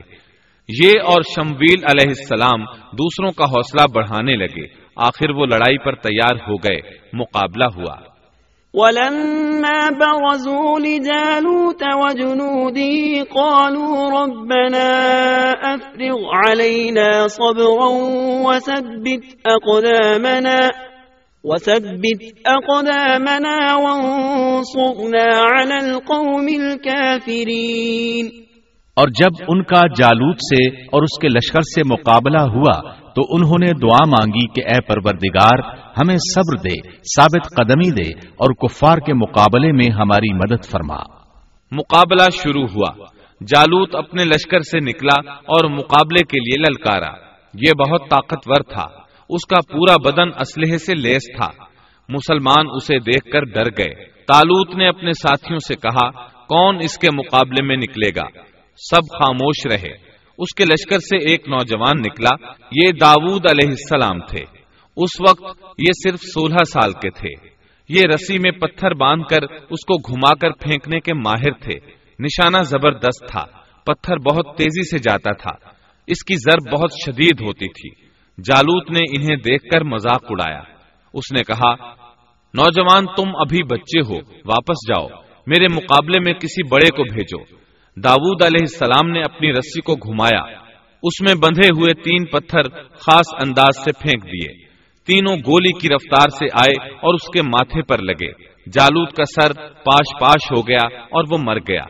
یہ 0.68 0.90
اور 1.04 1.22
شمویل 1.22 1.84
علیہ 1.84 2.08
السلام 2.08 2.64
دوسروں 2.96 3.30
کا 3.32 3.44
حوصلہ 3.44 3.86
بڑھانے 3.94 4.36
لگے۔ 4.36 4.66
آخر 4.96 5.30
وہ 5.30 5.46
لڑائی 5.46 5.78
پر 5.78 5.94
تیار 5.94 6.34
ہو 6.34 6.54
گئے۔ 6.56 6.80
مقابلہ 7.12 7.64
ہوا۔ 7.76 8.13
ولما 8.74 9.90
برزوا 10.00 10.78
لجالوت 10.78 11.82
وجنوده 12.02 13.24
قالوا 13.34 14.10
ربنا 14.20 14.88
أفرغ 15.74 16.18
علينا 16.34 17.26
صبرا 17.26 17.90
وثبت 18.46 19.24
أقدامنا 19.46 20.70
وثبت 21.44 22.22
أقدامنا 22.56 23.74
وانصرنا 23.74 25.24
على 25.34 25.78
القوم 25.78 26.48
الكافرين 26.48 28.32
اور 28.96 29.08
جب 29.20 29.38
ان 29.52 29.62
کا 29.70 29.80
جالوت 29.98 30.42
سے 30.48 30.58
اور 30.88 31.02
اس 31.02 31.18
کے 31.22 31.28
لشکر 31.28 31.64
سے 31.70 31.82
مقابلہ 31.92 32.42
ہوا 32.50 32.74
تو 33.14 33.22
انہوں 33.28 33.64
نے 33.64 33.72
دعا 33.72 34.04
مانگی 34.06 34.46
کہ 34.46 34.60
اے 34.66 34.80
پروردگار، 34.80 35.58
ہمیں 35.74 36.16
صبر 36.16 36.56
دے، 36.56 36.90
ثابت 37.16 37.56
قدمی 37.56 37.90
دے 37.90 38.10
اور 38.10 38.54
کفار 38.54 38.98
کے 38.98 39.14
مقابلے 39.14 39.72
میں 39.72 39.92
ہماری 39.92 40.34
مدد 40.34 40.64
فرما۔ 40.64 40.96
مقابلہ 41.72 42.30
شروع 42.32 42.66
ہوا۔ 42.66 43.06
جالوت 43.46 43.94
اپنے 43.94 44.24
لشکر 44.24 44.58
سے 44.58 44.80
نکلا 44.80 45.30
اور 45.30 45.70
مقابلے 45.70 46.24
کے 46.24 46.40
لیے 46.40 46.60
للکارا۔ 46.60 47.12
یہ 47.54 47.72
بہت 47.78 48.00
طاقتور 48.10 48.62
تھا۔ 48.62 48.86
اس 49.28 49.46
کا 49.46 49.72
پورا 49.72 49.96
بدن 49.96 50.28
اسلحے 50.40 50.78
سے 50.78 50.94
لیس 50.94 51.22
تھا۔ 51.36 51.64
مسلمان 52.08 52.66
اسے 52.74 52.98
دیکھ 52.98 53.30
کر 53.32 53.44
ڈر 53.44 53.66
گئے۔ 53.66 53.94
تالوت 54.04 54.76
نے 54.76 54.88
اپنے 54.88 55.12
ساتھیوں 55.12 55.58
سے 55.58 55.74
کہا، 55.74 56.10
کون 56.28 56.76
اس 56.82 56.98
کے 56.98 57.08
مقابلے 57.14 57.62
میں 57.62 57.76
نکلے 57.76 58.10
گا؟ 58.16 58.26
سب 58.76 59.18
خاموش 59.18 59.66
رہے۔ 59.66 60.13
اس 60.38 60.54
کے 60.56 60.64
لشکر 60.64 60.98
سے 60.98 61.16
ایک 61.16 61.48
نوجوان 61.48 62.00
نکلا، 62.00 62.52
یہ 62.70 62.88
داود 63.00 63.42
علیہ 63.50 63.68
السلام 63.68 64.18
تھے۔ 64.18 64.44
اس 64.96 65.20
وقت 65.28 65.64
یہ 65.78 66.10
صرف 66.10 66.20
سولہ 66.20 66.64
سال 66.72 66.92
کے 66.92 67.10
تھے۔ 67.10 67.48
یہ 67.88 68.02
رسی 68.14 68.38
میں 68.38 68.50
پتھر 68.50 68.94
باندھ 68.94 69.28
کر 69.30 69.42
اس 69.42 69.84
کو 69.86 70.12
گھما 70.12 70.34
کر 70.34 70.50
پھینکنے 70.50 71.00
کے 71.00 71.14
ماہر 71.14 71.52
تھے۔ 71.52 71.78
نشانہ 72.18 72.62
زبردست 72.62 73.28
تھا۔ 73.30 73.44
پتھر 73.86 74.16
بہت 74.16 74.56
تیزی 74.56 74.90
سے 74.90 74.98
جاتا 74.98 75.32
تھا۔ 75.32 75.68
اس 76.06 76.24
کی 76.24 76.34
ضرب 76.36 76.78
بہت 76.78 76.92
شدید 77.06 77.40
ہوتی 77.40 77.68
تھی۔ 77.68 78.04
جالوت 78.38 78.90
نے 78.90 79.00
انہیں 79.16 79.36
دیکھ 79.36 79.64
کر 79.64 79.80
مذاق 79.82 80.24
اڑایا۔ 80.28 80.62
اس 81.14 81.32
نے 81.32 81.42
کہا، 81.42 81.74
نوجوان 82.54 83.06
تم 83.06 83.36
ابھی 83.36 83.62
بچے 83.62 84.00
ہو، 84.00 84.16
واپس 84.44 84.76
جاؤ۔ 84.88 85.08
میرے 85.46 85.66
مقابلے 85.68 86.20
میں 86.20 86.32
کسی 86.32 86.68
بڑے 86.68 86.86
کو 86.86 87.14
بھیجو۔ 87.14 87.63
داود 87.96 88.42
علیہ 88.42 88.60
السلام 88.60 89.10
نے 89.10 89.20
اپنی 89.20 89.50
رسی 89.50 89.80
کو 89.80 89.94
گھمایا۔ 89.94 90.42
اس 91.02 91.20
میں 91.20 91.34
بندھے 91.34 91.66
ہوئے 91.66 91.94
تین 91.94 92.24
پتھر 92.24 92.62
خاص 92.90 93.26
انداز 93.32 93.84
سے 93.84 93.92
پھینک 93.92 94.24
دیے۔ 94.24 94.64
تینوں 95.06 95.36
گولی 95.36 95.78
کی 95.78 95.88
رفتار 95.88 96.28
سے 96.28 96.46
آئے 96.52 96.94
اور 96.94 97.14
اس 97.14 97.28
کے 97.32 97.42
ماتھے 97.42 97.82
پر 97.82 97.98
لگے۔ 97.98 98.30
جالود 98.72 99.08
کا 99.08 99.24
سر 99.24 99.52
پاش 99.70 100.20
پاش 100.20 100.52
ہو 100.56 100.68
گیا 100.68 100.86
اور 100.96 101.24
وہ 101.30 101.38
مر 101.42 101.56
گیا۔ 101.56 101.84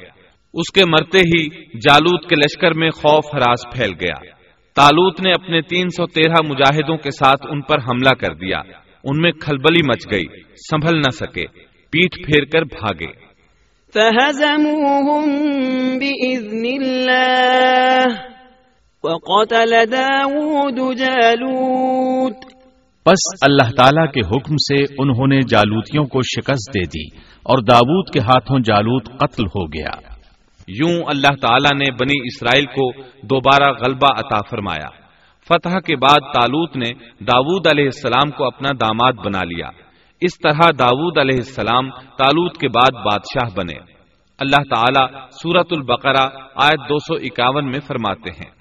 اس 0.55 0.73
کے 0.75 0.85
مرتے 0.89 1.19
ہی 1.19 1.49
جالود 1.77 2.29
کے 2.29 2.37
لشکر 2.37 2.71
میں 2.79 2.91
خوف 2.91 3.25
ہراس 3.35 3.77
پھیل 3.77 3.93
گیا۔ 4.01 4.25
تالوت 4.77 5.21
نے 5.21 5.33
اپنے 5.33 5.61
تین 5.61 5.89
سو 5.89 6.07
تیرہ 6.07 6.47
مجاہدوں 6.49 6.97
کے 6.97 7.11
ساتھ 7.11 7.47
ان 7.51 7.61
پر 7.61 7.79
حملہ 7.79 8.15
کر 8.21 8.35
دیا۔ 8.35 8.59
ان 9.05 9.21
میں 9.21 9.33
کھلبلی 9.33 9.83
مچ 9.89 10.13
گئی، 10.13 10.25
سنبھل 10.71 10.99
نہ 10.99 11.11
سکے 11.11 11.47
پیٹ 11.91 12.27
پھیر 12.27 12.45
کر 12.45 12.63
بھاگے۔ 12.63 13.24
فهزموهم 13.95 15.29
بإذن 15.99 16.83
الله 16.83 18.07
وقتل 19.05 19.75
داود 19.93 20.99
جالوت. 20.99 22.37
پس 23.05 23.35
اللہ 23.43 23.71
تعالی 23.77 24.13
کے 24.13 24.21
حکم 24.21 24.57
سے 24.57 24.95
انہوں 24.99 25.27
نے 25.27 25.41
جالوتیوں 25.41 26.05
کو 26.05 26.21
شکست 26.23 26.75
دے 26.75 26.81
دی 26.81 27.17
اور 27.43 27.59
داود 27.59 28.11
کے 28.13 28.21
ہاتھوں 28.21 28.59
جالوت 28.59 29.05
قتل 29.19 29.47
ہو 29.47 29.67
گیا۔ 29.67 30.15
یوں 30.69 31.03
اللہ 31.07 31.37
تعالی 31.41 31.77
نے 31.77 31.91
بنی 31.91 32.21
اسرائیل 32.25 32.67
کو 32.67 33.03
دوبارہ 33.27 33.73
غلبہ 33.73 34.19
عطا 34.19 34.39
فرمایا۔ 34.51 34.89
فتح 35.49 35.79
کے 35.87 35.97
بعد 35.97 36.21
تالوت 36.21 36.77
نے 36.77 36.91
داود 37.25 37.67
علیہ 37.67 37.85
السلام 37.85 38.31
کو 38.31 38.45
اپنا 38.45 38.73
داماد 38.81 39.13
بنا 39.13 39.41
لیا۔ 39.45 39.84
اس 40.25 40.39
طرح 40.39 40.71
داود 40.79 41.19
علیہ 41.19 41.37
السلام 41.37 41.91
تالوت 41.91 42.59
کے 42.59 42.69
بعد 42.69 43.05
بادشاہ 43.05 43.49
بنے۔ 43.57 43.95
اللہ 44.39 44.75
تعالی 44.75 45.19
سورت 45.31 45.67
البقرہ 45.71 46.29
آیت 46.55 46.89
دو 46.89 46.99
سو 46.99 47.15
اکاون 47.15 47.65
میں 47.65 47.81
فرماتے 47.87 48.31
ہیں۔ 48.31 48.55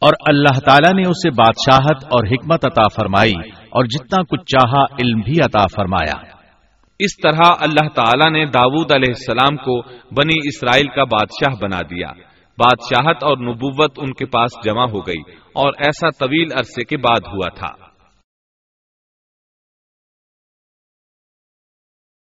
اور 0.00 0.12
اللہ 0.26 0.60
تعالیٰ 0.60 0.94
نے 0.94 1.08
اسے 1.08 1.30
بادشاہت 1.30 2.04
اور 2.04 2.26
حکمت 2.26 2.64
عطا 2.64 2.88
فرمائی 2.96 3.32
اور 3.48 3.84
جتنا 3.84 4.22
کچھ 4.22 4.44
چاہا 4.46 4.82
علم 4.84 5.20
بھی 5.20 5.36
عطا 5.44 5.66
فرمایا۔ 5.76 6.39
اس 7.00 7.16
طرح 7.22 7.52
اللہ 7.60 7.88
تعالیٰ 7.88 8.32
نے 8.32 8.46
داود 8.46 8.92
علیہ 8.92 9.14
السلام 9.16 9.56
کو 9.56 9.82
بنی 9.90 10.38
اسرائیل 10.44 10.86
کا 10.86 11.04
بادشاہ 11.04 11.62
بنا 11.62 11.82
دیا۔ 11.82 12.12
بادشاہت 12.58 13.24
اور 13.24 13.36
نبوت 13.38 13.92
ان 13.96 14.12
کے 14.12 14.26
پاس 14.26 14.50
جمع 14.64 14.84
ہو 14.84 15.06
گئی 15.06 15.20
اور 15.54 15.72
ایسا 15.78 16.10
طویل 16.10 16.48
عرصے 16.56 16.84
کے 16.84 16.96
بعد 16.96 17.20
ہوا 17.32 17.48
تھا۔ 17.48 17.89